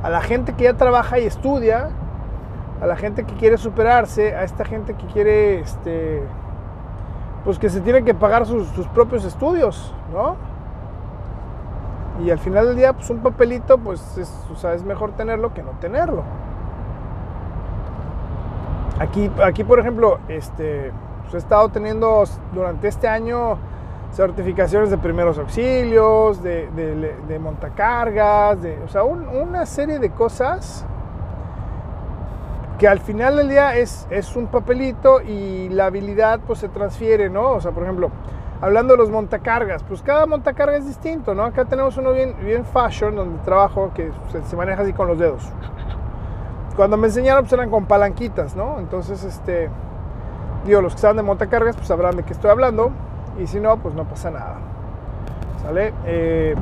a, 0.01 0.09
la 0.09 0.21
gente 0.21 0.53
que 0.53 0.63
ya 0.63 0.73
trabaja 0.75 1.19
y 1.19 1.25
estudia, 1.25 1.89
a 2.81 2.85
la 2.85 2.95
gente 2.95 3.23
que 3.23 3.33
quiere 3.35 3.57
superarse, 3.57 4.35
a 4.35 4.43
esta 4.43 4.65
gente 4.65 4.95
que 4.95 5.05
quiere, 5.07 5.59
este, 5.59 6.23
pues 7.43 7.57
que 7.57 7.69
se 7.69 7.81
tiene 7.81 8.03
que 8.03 8.13
pagar 8.13 8.45
sus, 8.45 8.67
propios 8.93 9.23
estudios, 9.23 9.93
¿no? 10.11 10.35
Y 12.23 12.31
al 12.31 12.39
final 12.39 12.67
del 12.67 12.77
día, 12.77 12.93
pues 12.93 13.09
un 13.09 13.19
papelito, 13.19 13.77
pues 13.77 14.17
es, 14.17 14.33
o 14.51 14.55
sea, 14.55 14.73
es 14.73 14.83
mejor 14.83 15.11
tenerlo 15.11 15.53
que 15.53 15.63
no 15.63 15.71
tenerlo. 15.81 16.23
Aquí, 18.99 19.29
aquí 19.43 19.63
por 19.63 19.79
ejemplo, 19.79 20.19
este, 20.29 20.91
pues 21.23 21.33
he 21.33 21.37
estado 21.37 21.67
teniendo 21.69 22.23
durante 22.53 22.87
este 22.87 23.07
año 23.07 23.57
certificaciones 24.13 24.89
de 24.89 24.97
primeros 24.97 25.37
auxilios, 25.37 26.41
de, 26.41 26.69
de, 27.27 27.39
montacargas, 27.39 28.61
de, 28.61 28.79
o 28.81 28.87
sea, 28.87 29.03
una 29.03 29.65
serie 29.65 29.99
de 29.99 30.09
cosas 30.11 30.85
que 32.77 32.87
al 32.87 32.99
final 32.99 33.37
del 33.37 33.49
día 33.49 33.75
es, 33.75 34.07
es 34.09 34.35
un 34.35 34.47
papelito 34.47 35.21
y 35.21 35.69
la 35.69 35.85
habilidad 35.85 36.39
pues 36.45 36.59
se 36.59 36.69
transfiere, 36.69 37.29
¿no? 37.29 37.51
O 37.51 37.61
sea, 37.61 37.71
por 37.71 37.83
ejemplo, 37.83 38.11
hablando 38.61 38.93
de 38.93 38.97
los 38.97 39.09
montacargas, 39.09 39.83
pues 39.83 40.01
cada 40.01 40.25
montacarga 40.25 40.77
es 40.77 40.85
distinto, 40.85 41.33
¿no? 41.33 41.43
Acá 41.43 41.65
tenemos 41.65 41.97
uno 41.97 42.11
bien, 42.11 42.35
bien 42.43 42.65
fashion, 42.65 43.15
donde 43.15 43.43
trabajo, 43.43 43.91
que 43.93 44.11
se, 44.45 44.55
maneja 44.55 44.81
así 44.81 44.93
con 44.93 45.07
los 45.07 45.17
dedos. 45.17 45.43
Cuando 46.75 46.97
me 46.97 47.07
enseñaron, 47.07 47.43
pues 47.43 47.53
eran 47.53 47.69
con 47.69 47.85
palanquitas, 47.85 48.55
¿no? 48.55 48.79
Entonces, 48.79 49.23
este, 49.23 49.69
digo, 50.65 50.81
los 50.81 50.95
que 50.95 50.99
saben 50.99 51.17
de 51.17 51.23
montacargas, 51.23 51.75
pues 51.75 51.87
sabrán 51.87 52.17
de 52.17 52.23
qué 52.23 52.33
estoy 52.33 52.51
hablando, 52.51 52.91
y 53.39 53.47
si 53.47 53.59
no, 53.59 53.77
pues 53.77 53.95
no 53.95 54.03
pasa 54.03 54.31
nada, 54.31 54.57
¿sale? 55.61 55.93
Eh, 56.05 56.55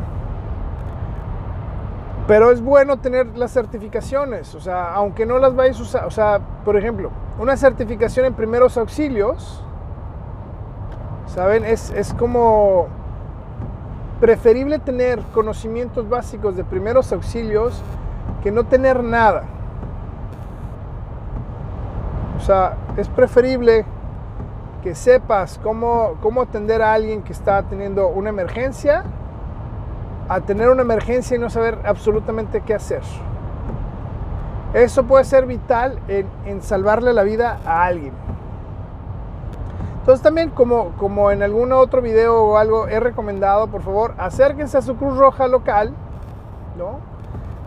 pero 2.28 2.52
es 2.52 2.62
bueno 2.62 2.98
tener 2.98 3.38
las 3.38 3.52
certificaciones, 3.52 4.56
o 4.56 4.62
sea, 4.62 4.94
aunque 4.94 5.26
no 5.26 5.40
las 5.40 5.56
vayas 5.56 5.80
a 5.80 5.84
usar, 5.84 6.06
o 6.06 6.12
sea, 6.12 6.40
por 6.64 6.78
ejemplo, 6.78 7.12
una 7.40 7.58
certificación 7.58 8.26
en 8.26 8.34
primeros 8.34 8.78
auxilios, 8.78 9.64
¿saben? 11.28 11.66
Es, 11.66 11.90
es 11.90 12.14
como 12.14 12.88
preferible 14.22 14.80
tener 14.80 15.20
conocimientos 15.34 16.08
básicos 16.08 16.56
de 16.56 16.64
primeros 16.64 17.12
auxilios 17.12 17.82
que 18.42 18.52
no 18.52 18.64
tener 18.66 19.04
nada. 19.04 19.44
O 22.38 22.40
sea, 22.40 22.78
es 22.96 23.10
preferible 23.10 23.86
que 24.82 24.96
sepas 24.96 25.60
cómo, 25.62 26.16
cómo 26.22 26.42
atender 26.42 26.82
a 26.82 26.94
alguien 26.94 27.22
que 27.24 27.34
está 27.34 27.64
teniendo 27.64 28.08
una 28.08 28.30
emergencia 28.30 29.04
a 30.30 30.42
tener 30.42 30.70
una 30.70 30.82
emergencia 30.82 31.36
y 31.36 31.40
no 31.40 31.50
saber 31.50 31.80
absolutamente 31.86 32.62
qué 32.62 32.74
hacer. 32.74 33.02
Eso 34.74 35.04
puede 35.04 35.24
ser 35.24 35.46
vital 35.46 36.00
en, 36.08 36.62
salvarle 36.62 37.14
la 37.14 37.24
vida 37.24 37.60
a 37.66 37.86
alguien. 37.86 38.14
Entonces 40.00 40.24
también 40.24 40.50
como, 40.50 40.90
como 40.98 41.32
en 41.32 41.44
algún 41.44 41.72
otro 41.72 42.02
video 42.02 42.44
o 42.44 42.58
algo 42.58 42.88
he 42.88 43.00
recomendado, 43.00 43.68
por 43.68 43.82
favor, 43.84 44.16
acérquense 44.18 44.78
a 44.78 44.82
su 44.82 44.96
Cruz 44.96 45.16
Roja 45.18 45.48
local, 45.48 45.94
¿no? 46.78 47.00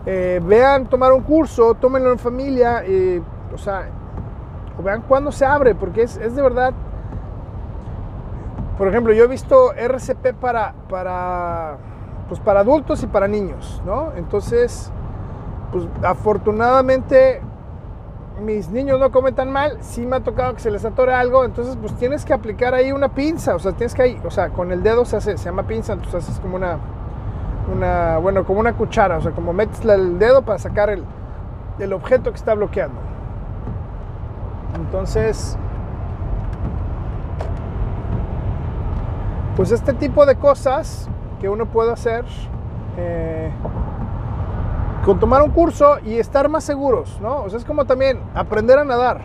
Eh, 0.05 0.39
vean 0.43 0.85
tomar 0.85 1.13
un 1.13 1.21
curso, 1.21 1.73
tómenlo 1.75 2.11
en 2.11 2.19
familia, 2.19 2.83
o 3.53 3.57
sea, 3.57 3.87
vean 4.83 5.01
cuándo 5.01 5.31
se 5.31 5.45
abre, 5.45 5.75
porque 5.75 6.03
es, 6.03 6.17
es, 6.17 6.35
de 6.35 6.41
verdad. 6.41 6.73
Por 8.77 8.87
ejemplo, 8.87 9.13
yo 9.13 9.23
he 9.23 9.27
visto 9.27 9.73
RCP 9.73 10.33
para, 10.39 10.73
para 10.89 11.77
pues 12.27 12.39
para 12.39 12.61
adultos 12.61 13.03
y 13.03 13.07
para 13.07 13.27
niños, 13.27 13.81
¿no? 13.85 14.11
Entonces, 14.15 14.91
pues 15.71 15.87
afortunadamente 16.03 17.41
mis 18.41 18.69
niños 18.69 18.99
no 18.99 19.11
comen 19.11 19.33
tan 19.33 19.51
mal, 19.51 19.77
sí 19.81 20.05
me 20.05 20.17
ha 20.17 20.19
tocado 20.19 20.53
que 20.53 20.59
se 20.59 20.69
les 20.69 20.85
atore 20.85 21.13
algo, 21.13 21.43
entonces 21.43 21.75
pues 21.81 21.93
tienes 21.95 22.23
que 22.23 22.33
aplicar 22.33 22.73
ahí 22.73 22.91
una 22.91 23.09
pinza, 23.09 23.55
o 23.55 23.59
sea, 23.59 23.71
tienes 23.71 23.95
que 23.95 24.03
ahí, 24.03 24.21
o 24.23 24.29
sea, 24.29 24.49
con 24.49 24.71
el 24.71 24.83
dedo 24.83 25.05
se 25.05 25.17
hace, 25.17 25.37
se 25.37 25.45
llama 25.45 25.63
pinza, 25.63 25.93
entonces 25.93 26.23
haces 26.23 26.39
como 26.39 26.55
una, 26.55 26.77
una, 27.73 28.17
bueno, 28.19 28.45
como 28.45 28.59
una 28.59 28.73
cuchara, 28.73 29.17
o 29.17 29.21
sea, 29.21 29.31
como 29.31 29.53
metes 29.53 29.83
el 29.83 30.19
dedo 30.19 30.43
para 30.43 30.59
sacar 30.59 30.89
el, 30.89 31.03
el 31.79 31.93
objeto 31.93 32.29
que 32.29 32.37
está 32.37 32.53
bloqueando. 32.53 32.99
Entonces, 34.75 35.57
pues 39.55 39.71
este 39.71 39.93
tipo 39.93 40.27
de 40.27 40.35
cosas 40.35 41.09
que 41.39 41.49
uno 41.49 41.65
puede 41.65 41.91
hacer 41.91 42.25
eh, 42.97 43.51
con 45.05 45.19
tomar 45.19 45.41
un 45.41 45.51
curso 45.51 45.99
y 46.03 46.17
estar 46.19 46.49
más 46.49 46.63
seguros, 46.63 47.19
¿no? 47.21 47.43
O 47.43 47.49
sea, 47.49 47.59
es 47.59 47.65
como 47.65 47.85
también 47.85 48.19
aprender 48.33 48.79
a 48.79 48.83
nadar. 48.83 49.21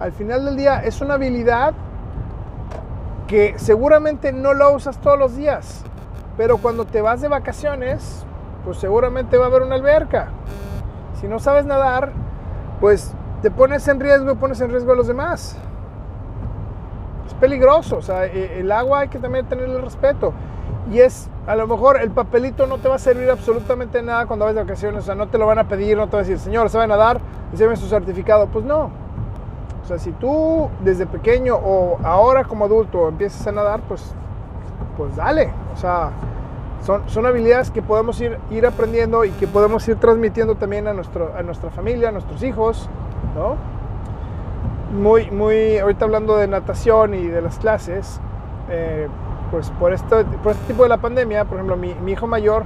Al 0.00 0.12
final 0.12 0.44
del 0.44 0.56
día 0.56 0.80
es 0.84 1.00
una 1.00 1.14
habilidad 1.14 1.74
que 3.26 3.54
seguramente 3.58 4.32
no 4.32 4.54
lo 4.54 4.72
usas 4.72 4.98
todos 4.98 5.18
los 5.18 5.36
días, 5.36 5.84
pero 6.36 6.58
cuando 6.58 6.86
te 6.86 7.02
vas 7.02 7.20
de 7.20 7.28
vacaciones, 7.28 8.24
pues 8.64 8.78
seguramente 8.78 9.36
va 9.36 9.44
a 9.44 9.48
haber 9.48 9.62
una 9.62 9.74
alberca. 9.74 10.28
Si 11.20 11.28
no 11.28 11.38
sabes 11.38 11.66
nadar, 11.66 12.12
pues 12.80 13.12
te 13.42 13.50
pones 13.50 13.86
en 13.88 14.00
riesgo 14.00 14.32
y 14.32 14.34
pones 14.34 14.60
en 14.60 14.70
riesgo 14.70 14.92
a 14.92 14.96
los 14.96 15.06
demás. 15.06 15.56
Es 17.26 17.34
peligroso, 17.34 17.98
o 17.98 18.02
sea, 18.02 18.26
e, 18.26 18.60
el 18.60 18.72
agua 18.72 19.00
hay 19.00 19.08
que 19.08 19.18
también 19.18 19.46
tenerle 19.46 19.80
respeto. 19.80 20.32
Y 20.90 21.00
es, 21.00 21.28
a 21.46 21.54
lo 21.54 21.66
mejor 21.66 22.00
el 22.00 22.10
papelito 22.10 22.66
no 22.66 22.78
te 22.78 22.88
va 22.88 22.94
a 22.94 22.98
servir 22.98 23.28
absolutamente 23.28 24.02
nada 24.02 24.26
cuando 24.26 24.46
vayas 24.46 24.56
de 24.56 24.62
vacaciones, 24.62 25.02
o 25.02 25.06
sea, 25.06 25.14
no 25.14 25.28
te 25.28 25.36
lo 25.36 25.46
van 25.46 25.58
a 25.58 25.68
pedir, 25.68 25.96
no 25.96 26.06
te 26.06 26.12
va 26.12 26.18
a 26.20 26.22
decir, 26.22 26.38
señor, 26.38 26.70
¿sabe 26.70 26.86
nadar? 26.86 27.20
Enséñame 27.52 27.76
su 27.76 27.88
certificado. 27.88 28.46
Pues 28.46 28.64
no. 28.64 28.90
O 29.82 29.86
sea, 29.86 29.98
si 29.98 30.12
tú 30.12 30.68
desde 30.80 31.06
pequeño 31.06 31.56
o 31.56 31.98
ahora 32.04 32.44
como 32.44 32.64
adulto 32.64 33.08
empiezas 33.08 33.46
a 33.46 33.52
nadar, 33.52 33.80
pues, 33.88 34.12
pues 34.96 35.16
dale. 35.16 35.52
O 35.74 35.76
sea, 35.76 36.10
son, 36.84 37.08
son 37.08 37.26
habilidades 37.26 37.70
que 37.70 37.82
podemos 37.82 38.20
ir, 38.20 38.38
ir 38.50 38.66
aprendiendo 38.66 39.24
y 39.24 39.30
que 39.30 39.46
podemos 39.46 39.86
ir 39.88 39.96
transmitiendo 39.96 40.54
también 40.54 40.86
a, 40.88 40.92
nuestro, 40.92 41.32
a 41.36 41.42
nuestra 41.42 41.70
familia, 41.70 42.08
a 42.08 42.12
nuestros 42.12 42.42
hijos, 42.42 42.88
¿no? 43.34 43.56
Muy, 44.98 45.30
muy, 45.30 45.78
ahorita 45.78 46.06
hablando 46.06 46.36
de 46.36 46.48
natación 46.48 47.14
y 47.14 47.26
de 47.26 47.42
las 47.42 47.58
clases, 47.58 48.20
eh, 48.70 49.08
pues 49.50 49.70
por, 49.70 49.92
esto, 49.92 50.24
por 50.42 50.52
este 50.52 50.66
tipo 50.66 50.82
de 50.82 50.88
la 50.88 50.98
pandemia, 50.98 51.44
por 51.44 51.58
ejemplo, 51.58 51.76
mi, 51.76 52.12
hijo 52.12 52.26
mayor 52.26 52.64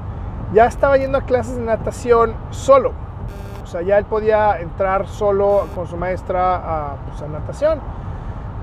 ya 0.53 0.67
estaba 0.67 0.97
yendo 0.97 1.19
a 1.19 1.23
clases 1.23 1.57
de 1.57 1.63
natación 1.63 2.35
solo. 2.51 2.93
O 3.63 3.67
sea, 3.67 3.83
ya 3.83 3.99
él 3.99 4.05
podía 4.05 4.61
entrar 4.61 5.07
solo 5.07 5.67
con 5.75 5.87
su 5.87 5.97
maestra 5.97 6.57
a, 6.57 6.97
pues, 7.07 7.31
natación. 7.31 7.81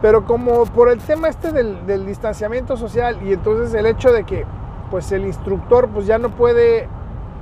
Pero 0.02 0.26
como 0.26 0.66
por 0.66 0.90
el 0.90 1.00
tema 1.00 1.28
este 1.28 1.52
del, 1.52 2.06
distanciamiento 2.06 2.78
social 2.78 3.20
y 3.24 3.34
entonces 3.34 3.74
el 3.74 3.86
hecho 3.86 4.14
de 4.14 4.24
que 4.24 4.46
pues 4.90 5.12
el 5.12 5.26
instructor 5.26 5.90
pues 5.90 6.06
ya 6.06 6.18
no 6.18 6.30
puede 6.30 6.88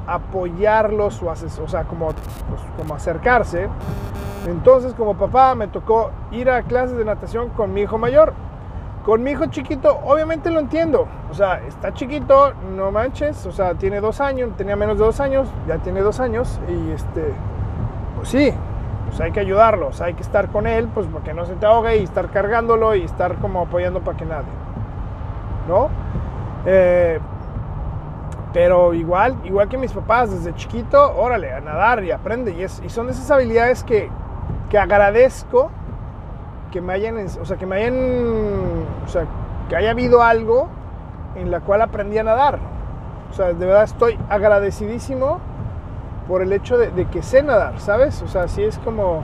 apoyarlos 0.07 1.21
o, 1.21 1.27
o 1.29 1.67
sea, 1.67 1.83
como, 1.83 2.07
pues, 2.07 2.61
como 2.77 2.95
acercarse. 2.95 3.69
Entonces 4.47 4.93
como 4.93 5.15
papá 5.15 5.53
me 5.55 5.67
tocó 5.67 6.11
ir 6.31 6.49
a 6.49 6.63
clases 6.63 6.97
de 6.97 7.05
natación 7.05 7.49
con 7.49 7.73
mi 7.73 7.81
hijo 7.81 7.97
mayor. 7.97 8.33
Con 9.07 9.23
mi 9.23 9.31
hijo 9.31 9.45
chiquito, 9.45 10.01
obviamente 10.03 10.51
lo 10.51 10.59
entiendo. 10.59 11.07
O 11.31 11.33
sea, 11.33 11.61
está 11.65 11.93
chiquito, 11.93 12.51
no 12.75 12.91
manches. 12.91 13.45
O 13.45 13.53
sea, 13.53 13.73
tiene 13.75 14.01
dos 14.01 14.19
años, 14.19 14.49
tenía 14.57 14.75
menos 14.75 14.97
de 14.97 15.05
dos 15.05 15.21
años, 15.21 15.47
ya 15.65 15.77
tiene 15.77 16.01
dos 16.01 16.19
años. 16.19 16.59
Y 16.67 16.91
este, 16.91 17.33
pues 18.17 18.27
sí, 18.27 18.53
pues 19.07 19.21
hay 19.21 19.31
que 19.31 19.39
ayudarlo. 19.39 19.87
O 19.87 19.93
sea, 19.93 20.07
hay 20.07 20.13
que 20.13 20.23
estar 20.23 20.49
con 20.49 20.67
él, 20.67 20.89
pues 20.93 21.07
para 21.07 21.23
que 21.23 21.33
no 21.33 21.45
se 21.45 21.53
te 21.55 21.65
ahogue 21.65 21.95
y 21.95 22.03
estar 22.03 22.29
cargándolo 22.31 22.95
y 22.95 23.03
estar 23.03 23.35
como 23.35 23.61
apoyando 23.61 24.01
para 24.01 24.17
que 24.17 24.25
nadie. 24.25 24.51
¿No? 25.69 25.87
Eh, 26.65 27.17
pero 28.51 28.93
igual, 28.93 29.37
igual 29.45 29.69
que 29.69 29.77
mis 29.77 29.93
papás, 29.93 30.31
desde 30.31 30.53
chiquito, 30.53 31.15
órale, 31.15 31.53
a 31.53 31.61
nadar 31.61 32.03
y 32.03 32.11
aprende. 32.11 32.51
Y, 32.51 32.63
es, 32.63 32.81
y 32.83 32.89
son 32.89 33.09
esas 33.09 33.31
habilidades 33.31 33.85
que, 33.85 34.09
que 34.69 34.77
agradezco 34.77 35.71
que 36.77 36.81
me 36.81 36.93
hayan, 36.93 37.17
o 37.41 37.43
sea, 37.43 37.57
que 37.57 37.65
me 37.65 37.77
hayan, 37.77 37.95
o 39.03 39.07
sea, 39.07 39.25
que 39.67 39.75
haya 39.75 39.89
habido 39.89 40.21
algo 40.21 40.67
en 41.33 41.49
la 41.49 41.59
cual 41.61 41.81
aprendí 41.81 42.19
a 42.19 42.23
nadar. 42.23 42.59
O 43.31 43.33
sea, 43.33 43.47
de 43.47 43.65
verdad 43.65 43.81
estoy 43.81 44.15
agradecidísimo 44.29 45.39
por 46.27 46.43
el 46.43 46.53
hecho 46.53 46.77
de, 46.77 46.91
que 47.07 47.23
sé 47.23 47.41
nadar, 47.41 47.79
¿sabes? 47.79 48.21
O 48.21 48.27
sea, 48.27 48.43
así 48.43 48.63
es 48.63 48.77
como... 48.77 49.23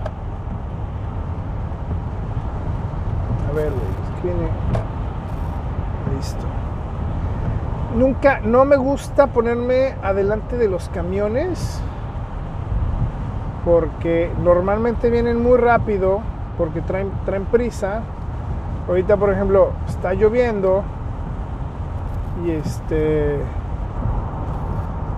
A 3.52 3.56
ver, 3.56 3.68
es 3.68 4.24
viene... 4.24 4.50
Listo. 6.16 6.46
Nunca, 7.96 8.40
no 8.40 8.66
me 8.66 8.78
gusta 8.78 9.28
ponerme 9.28 9.94
adelante 10.02 10.58
de 10.58 10.70
los 10.70 10.90
camiones 10.90 11.80
porque 13.64 14.32
normalmente 14.44 15.12
vienen 15.12 15.44
muy 15.44 15.60
rápido 15.60 16.33
porque 16.58 16.82
traen, 16.82 17.12
traen 17.26 17.46
prisa. 17.46 18.02
Ahorita, 18.88 19.18
por 19.18 19.32
ejemplo, 19.32 19.72
está 19.88 20.14
lloviendo 20.14 20.84
y 22.46 22.52
este... 22.52 23.40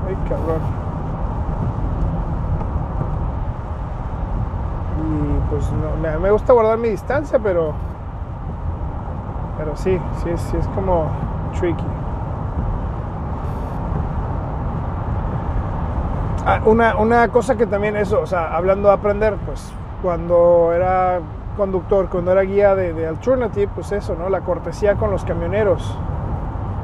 Ay, 0.07 0.15
cabrón. 0.29 0.61
Y 5.01 5.49
pues 5.49 5.71
no, 5.71 6.19
me, 6.19 6.31
gusta 6.31 6.53
guardar 6.53 6.77
mi 6.77 6.89
distancia, 6.89 7.39
pero... 7.39 7.73
Pero 9.57 9.75
sí, 9.75 9.99
sí, 10.23 10.29
sí 10.35 10.57
es 10.57 10.67
como 10.69 11.09
tricky. 11.57 11.83
Ah, 16.45 16.61
una, 16.65 16.95
una 16.97 17.27
cosa 17.29 17.55
que 17.55 17.65
también 17.65 17.95
eso, 17.95 18.21
o 18.21 18.27
sea, 18.27 18.55
hablando 18.55 18.89
de 18.89 18.93
aprender, 18.93 19.35
pues 19.45 19.73
cuando 20.05 20.71
era 20.71 21.19
conductor, 21.57 22.09
cuando 22.11 22.31
era 22.31 22.41
guía 22.41 22.75
de, 22.75 22.93
de 22.93 23.07
Alternative, 23.07 23.67
pues 23.73 23.91
eso, 23.91 24.13
¿no? 24.13 24.29
La 24.29 24.41
cortesía 24.41 24.97
con 24.97 25.09
los 25.09 25.25
camioneros. 25.25 25.81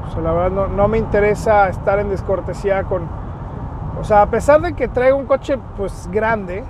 O 0.07 0.11
sea, 0.11 0.23
la 0.23 0.31
verdad 0.31 0.49
no, 0.49 0.67
no 0.67 0.87
me 0.87 0.97
interesa 0.97 1.69
estar 1.69 1.99
en 1.99 2.09
descortesía 2.09 2.81
con... 2.85 3.03
O 3.99 4.03
sea, 4.03 4.23
a 4.23 4.25
pesar 4.31 4.61
de 4.61 4.73
que 4.73 4.87
traigo 4.87 5.17
un 5.17 5.27
coche 5.27 5.59
pues 5.77 6.09
grande, 6.11 6.63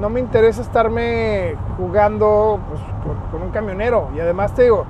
no 0.00 0.10
me 0.10 0.18
interesa 0.18 0.60
estarme 0.60 1.54
jugando 1.76 2.58
pues, 2.68 2.80
con, 3.04 3.30
con 3.30 3.42
un 3.46 3.52
camionero. 3.52 4.08
Y 4.16 4.18
además 4.18 4.56
te 4.56 4.64
digo, 4.64 4.86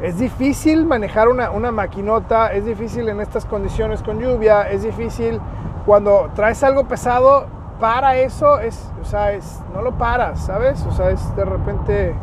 es 0.00 0.18
difícil 0.18 0.86
manejar 0.86 1.28
una, 1.28 1.50
una, 1.50 1.70
maquinota, 1.70 2.50
es 2.54 2.64
difícil 2.64 3.10
en 3.10 3.20
estas 3.20 3.44
condiciones 3.44 4.02
con 4.02 4.20
lluvia, 4.20 4.70
es 4.70 4.84
difícil 4.84 5.38
cuando 5.84 6.30
traes 6.34 6.64
algo 6.64 6.84
pesado, 6.84 7.44
para 7.80 8.16
eso, 8.16 8.58
es, 8.58 8.90
o 9.00 9.04
sea, 9.04 9.32
es, 9.32 9.60
no 9.74 9.82
lo 9.82 9.92
paras, 9.92 10.40
¿sabes? 10.44 10.84
O 10.86 10.92
sea, 10.92 11.10
es 11.10 11.34
de 11.36 11.44
repente 11.44 12.14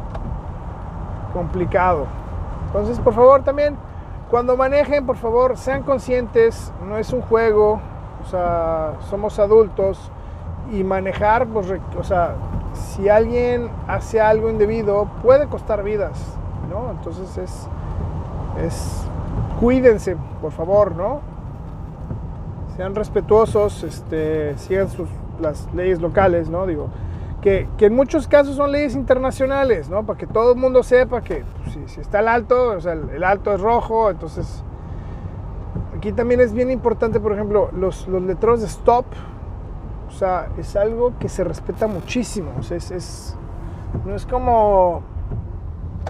complicado. 1.34 2.06
Entonces, 2.68 3.00
por 3.00 3.14
favor, 3.14 3.44
también, 3.44 3.76
cuando 4.30 4.56
manejen, 4.56 5.06
por 5.06 5.18
favor, 5.18 5.58
sean 5.58 5.84
conscientes, 5.84 6.72
no 6.88 6.98
es 6.98 7.12
un 7.12 7.22
juego, 7.22 7.82
o 8.24 8.30
sea, 8.30 8.94
somos 9.10 9.40
adultos 9.40 10.12
y 10.72 10.84
manejar, 10.84 11.48
pues, 11.48 11.68
o 11.98 12.04
sea, 12.04 12.36
si 12.74 13.10
alguien 13.10 13.70
hace 13.88 14.22
algo 14.22 14.50
indebido, 14.50 15.08
puede 15.22 15.48
costar 15.48 15.84
vidas, 15.84 16.38
¿no? 16.70 16.92
Entonces 16.92 17.38
es, 17.38 17.68
es, 18.64 19.08
cuídense, 19.60 20.16
por 20.42 20.52
favor, 20.52 20.96
¿no? 20.96 21.20
Sean 22.78 22.96
respetuosos, 22.96 23.84
este, 23.84 24.58
sigan 24.58 24.90
sus, 24.90 25.10
las 25.42 25.68
leyes 25.74 26.02
locales, 26.02 26.50
¿no? 26.50 26.66
Digo, 26.66 26.90
que, 27.42 27.68
que, 27.78 27.88
en 27.88 27.96
muchos 27.96 28.28
casos 28.28 28.56
son 28.56 28.72
leyes 28.72 28.96
internacionales, 28.96 29.90
¿no? 29.90 30.06
Para 30.06 30.18
que 30.18 30.28
todo 30.28 30.54
el 30.54 30.60
mundo 30.60 30.84
sepa 30.84 31.22
que 31.22 31.44
pues, 31.64 31.92
si, 31.92 32.00
está 32.00 32.20
el 32.20 32.28
alto, 32.28 32.74
o 32.78 32.82
sea, 32.82 32.94
el, 32.94 33.10
el, 33.10 33.24
alto 33.24 33.54
es 33.54 33.62
rojo, 33.62 34.10
entonces... 34.10 34.64
Aquí 35.96 36.12
también 36.14 36.42
es 36.42 36.52
bien 36.52 36.72
importante, 36.72 37.20
por 37.20 37.32
ejemplo, 37.32 37.70
los, 37.74 38.08
los 38.08 38.24
letreros 38.24 38.62
de 38.62 38.66
stop, 38.66 39.06
o 40.08 40.12
sea, 40.12 40.48
es 40.58 40.76
algo 40.76 41.14
que 41.20 41.30
se 41.30 41.44
respeta 41.44 41.86
muchísimo, 41.86 42.52
o 42.58 42.64
sea, 42.64 42.76
es, 42.78 42.90
es 42.90 43.38
no 44.04 44.16
es 44.16 44.26
como 44.26 45.04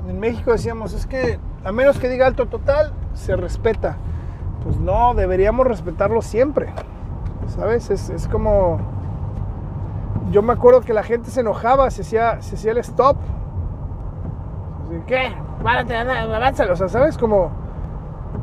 en 0.07 0.19
México 0.19 0.51
decíamos, 0.51 0.93
es 0.93 1.05
que 1.05 1.39
a 1.63 1.71
menos 1.71 1.99
que 1.99 2.09
diga 2.09 2.25
alto 2.27 2.47
total, 2.47 2.93
se 3.13 3.35
respeta. 3.35 3.97
Pues 4.63 4.77
no, 4.77 5.13
deberíamos 5.13 5.67
respetarlo 5.67 6.21
siempre. 6.21 6.69
¿Sabes? 7.47 7.89
Es, 7.89 8.09
es 8.09 8.27
como... 8.27 8.79
Yo 10.31 10.41
me 10.41 10.53
acuerdo 10.53 10.81
que 10.81 10.93
la 10.93 11.03
gente 11.03 11.29
se 11.29 11.41
enojaba, 11.41 11.91
se 11.91 12.01
hacía, 12.01 12.41
se 12.41 12.55
hacía 12.55 12.71
el 12.71 12.77
stop. 12.79 13.17
¿Qué? 15.05 15.33
Párate, 15.63 15.95
avánzalo. 15.95 16.73
O 16.73 16.75
sea, 16.75 16.89
¿sabes? 16.89 17.17
Como... 17.17 17.51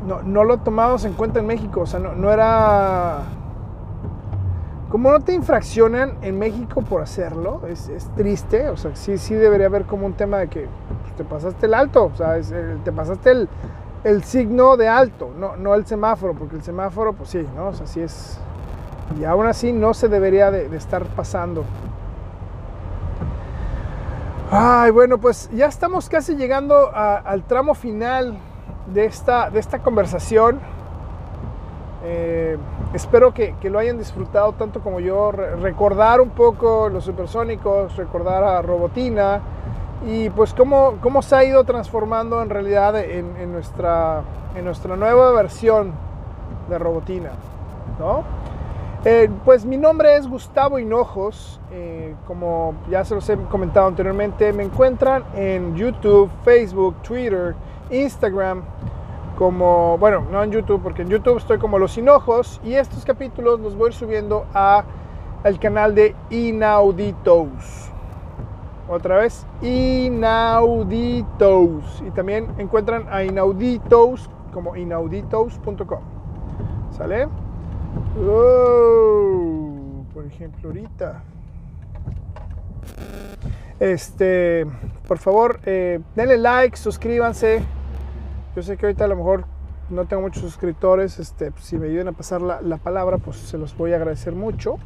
No, 0.05 0.21
no 0.21 0.43
lo 0.43 0.57
tomamos 0.57 1.03
en 1.05 1.13
cuenta 1.13 1.39
en 1.39 1.47
México. 1.47 1.81
O 1.81 1.85
sea, 1.85 1.99
no, 1.99 2.13
no 2.13 2.31
era... 2.31 3.23
Como 4.89 5.11
no 5.11 5.19
te 5.19 5.33
infraccionan 5.33 6.17
en 6.21 6.39
México 6.39 6.81
por 6.81 7.01
hacerlo, 7.01 7.61
es, 7.67 7.89
es, 7.89 8.07
triste. 8.15 8.69
O 8.69 8.77
sea, 8.77 8.95
sí, 8.95 9.19
sí 9.19 9.35
debería 9.35 9.67
haber 9.67 9.85
como 9.85 10.07
un 10.07 10.13
tema 10.13 10.37
de 10.37 10.47
que 10.47 10.67
pues, 11.01 11.15
te 11.15 11.23
pasaste 11.23 11.67
el 11.67 11.75
alto. 11.75 12.05
O 12.05 12.15
sea, 12.15 12.37
es, 12.37 12.53
te 12.83 12.91
pasaste 12.91 13.31
el, 13.31 13.49
el 14.03 14.23
signo 14.23 14.77
de 14.77 14.87
alto, 14.87 15.31
no, 15.37 15.57
no 15.57 15.75
el 15.75 15.85
semáforo, 15.85 16.33
porque 16.33 16.55
el 16.55 16.63
semáforo, 16.63 17.13
pues 17.13 17.29
sí, 17.29 17.45
¿no? 17.55 17.67
O 17.67 17.73
sea, 17.73 17.85
sí 17.85 18.01
es. 18.01 18.39
Y 19.17 19.23
aún 19.23 19.47
así 19.47 19.71
no 19.71 19.93
se 19.93 20.07
debería 20.07 20.51
de, 20.51 20.75
estar 20.75 21.05
pasando. 21.05 21.63
Ay, 24.51 24.91
bueno, 24.91 25.17
pues 25.17 25.49
ya 25.53 25.67
estamos 25.67 26.09
casi 26.09 26.35
llegando 26.35 26.91
al 26.93 27.43
tramo 27.43 27.73
final 27.73 28.37
de 28.87 29.05
esta, 29.05 29.49
de 29.49 29.59
esta 29.59 29.79
conversación. 29.79 30.59
Eh, 32.03 32.57
espero 32.93 33.33
que, 33.33 33.55
que, 33.59 33.69
lo 33.69 33.77
hayan 33.77 33.97
disfrutado 33.97 34.53
tanto 34.53 34.79
como 34.81 34.99
yo. 34.99 35.31
Re 35.31 35.55
recordar 35.55 36.21
un 36.21 36.29
poco 36.29 36.89
los 36.89 37.03
supersónicos, 37.03 37.95
recordar 37.97 38.43
a 38.43 38.61
Robotina 38.61 39.41
y 40.05 40.29
pues 40.29 40.53
cómo, 40.53 40.97
cómo 41.01 41.21
se 41.21 41.35
ha 41.35 41.43
ido 41.43 41.63
transformando 41.65 42.41
en 42.41 42.49
realidad 42.49 42.97
en, 42.97 43.35
en, 43.37 43.51
nuestra, 43.51 44.21
en 44.55 44.65
nuestra 44.65 44.95
nueva 44.95 45.31
versión 45.31 45.93
de 46.69 46.79
Robotina. 46.79 47.31
¿no? 47.99 48.23
Eh, 49.05 49.29
pues 49.45 49.63
mi 49.65 49.77
nombre 49.77 50.17
es 50.17 50.27
Gustavo 50.27 50.77
Hinojos, 50.77 51.61
eh, 51.71 52.15
como 52.27 52.73
ya 52.91 53.05
se 53.05 53.15
los 53.15 53.29
he 53.29 53.37
comentado 53.37 53.87
anteriormente, 53.87 54.51
me 54.51 54.63
encuentran 54.63 55.23
en 55.35 55.73
YouTube, 55.77 56.29
Facebook, 56.43 56.97
Twitter, 57.01 57.55
Instagram, 57.91 58.61
como, 59.37 59.97
bueno, 59.97 60.27
no 60.29 60.43
en 60.43 60.51
YouTube, 60.51 60.83
porque 60.83 61.03
en 61.03 61.07
YouTube 61.07 61.37
estoy 61.37 61.59
como 61.59 61.79
Los 61.79 61.97
Hinojos 61.97 62.59
y 62.61 62.73
estos 62.73 63.05
capítulos 63.05 63.61
los 63.61 63.77
voy 63.77 63.85
a 63.85 63.89
ir 63.91 63.93
subiendo 63.93 64.45
a 64.53 64.83
el 65.45 65.57
canal 65.59 65.95
de 65.95 66.13
Inauditos. 66.29 67.89
Otra 68.89 69.15
vez, 69.19 69.47
Inauditos. 69.61 70.83
Y 72.05 72.11
también 72.11 72.47
encuentran 72.57 73.07
a 73.09 73.23
Inauditos 73.23 74.29
como 74.51 74.75
inauditos.com. 74.75 76.01
¿Sale? 76.91 77.29
Oh, 78.17 80.05
por 80.13 80.25
ejemplo, 80.25 80.69
ahorita. 80.69 81.23
Este, 83.79 84.65
por 85.07 85.19
favor, 85.19 85.59
eh, 85.65 85.99
denle 86.15 86.37
like, 86.37 86.75
suscríbanse. 86.75 87.63
Yo 88.55 88.61
sé 88.61 88.77
que 88.77 88.85
ahorita 88.85 89.05
a 89.05 89.07
lo 89.07 89.15
mejor 89.15 89.45
no 89.89 90.05
tengo 90.05 90.21
muchos 90.21 90.41
suscriptores. 90.41 91.19
Este, 91.19 91.51
si 91.59 91.77
me 91.77 91.87
ayudan 91.87 92.09
a 92.09 92.11
pasar 92.11 92.41
la, 92.41 92.61
la 92.61 92.77
palabra, 92.77 93.17
pues 93.17 93.37
se 93.37 93.57
los 93.57 93.75
voy 93.77 93.93
a 93.93 93.95
agradecer 93.97 94.33
mucho. 94.33 94.77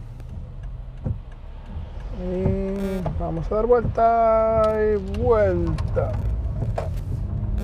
Y 2.21 3.01
vamos 3.19 3.51
a 3.51 3.55
dar 3.55 3.65
vuelta 3.65 4.73
y 4.79 5.19
vuelta. 5.19 6.11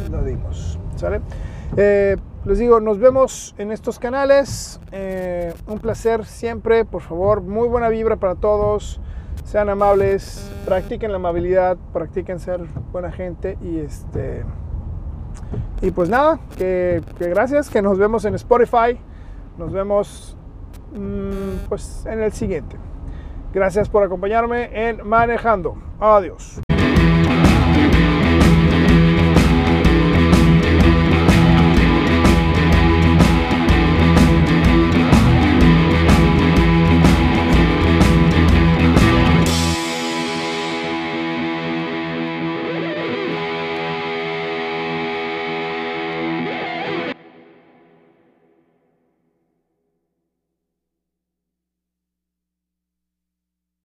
Lo 0.10 0.24
dimos, 0.24 0.80
¿sale? 0.96 1.22
Eh, 1.78 2.18
les 2.50 2.58
digo, 2.58 2.80
nos 2.80 2.98
vemos 2.98 3.54
en 3.60 3.72
estos 3.72 4.00
canales. 4.00 4.82
Eh, 4.92 5.54
un 5.68 5.78
placer 5.78 6.26
siempre, 6.26 6.84
por 6.84 7.04
favor, 7.04 7.42
muy 7.42 7.68
buena 7.68 7.90
vibra 7.90 8.16
para 8.16 8.34
todos. 8.34 9.00
Sean 9.44 9.70
amables, 9.70 10.52
practiquen 10.66 11.12
la 11.12 11.18
amabilidad, 11.18 11.78
practiquen 11.94 12.40
ser 12.40 12.62
buena 12.92 13.12
gente 13.12 13.56
y 13.62 13.78
este 13.78 14.44
y 15.82 15.92
pues 15.92 16.10
nada, 16.10 16.40
que, 16.58 17.04
gracias, 17.20 17.70
que 17.70 17.84
nos 17.84 18.00
vemos 18.00 18.26
en 18.26 18.34
Spotify. 18.34 19.00
Nos 19.60 19.72
vemos 19.72 20.36
mmm, 20.92 21.68
pues 21.70 22.04
en 22.08 22.20
el 22.24 22.32
siguiente. 22.32 22.78
Gracias 23.54 23.90
por 23.90 24.02
acompañarme 24.02 24.90
en 24.90 25.08
Manejando. 25.08 25.76
Adiós. 26.00 26.60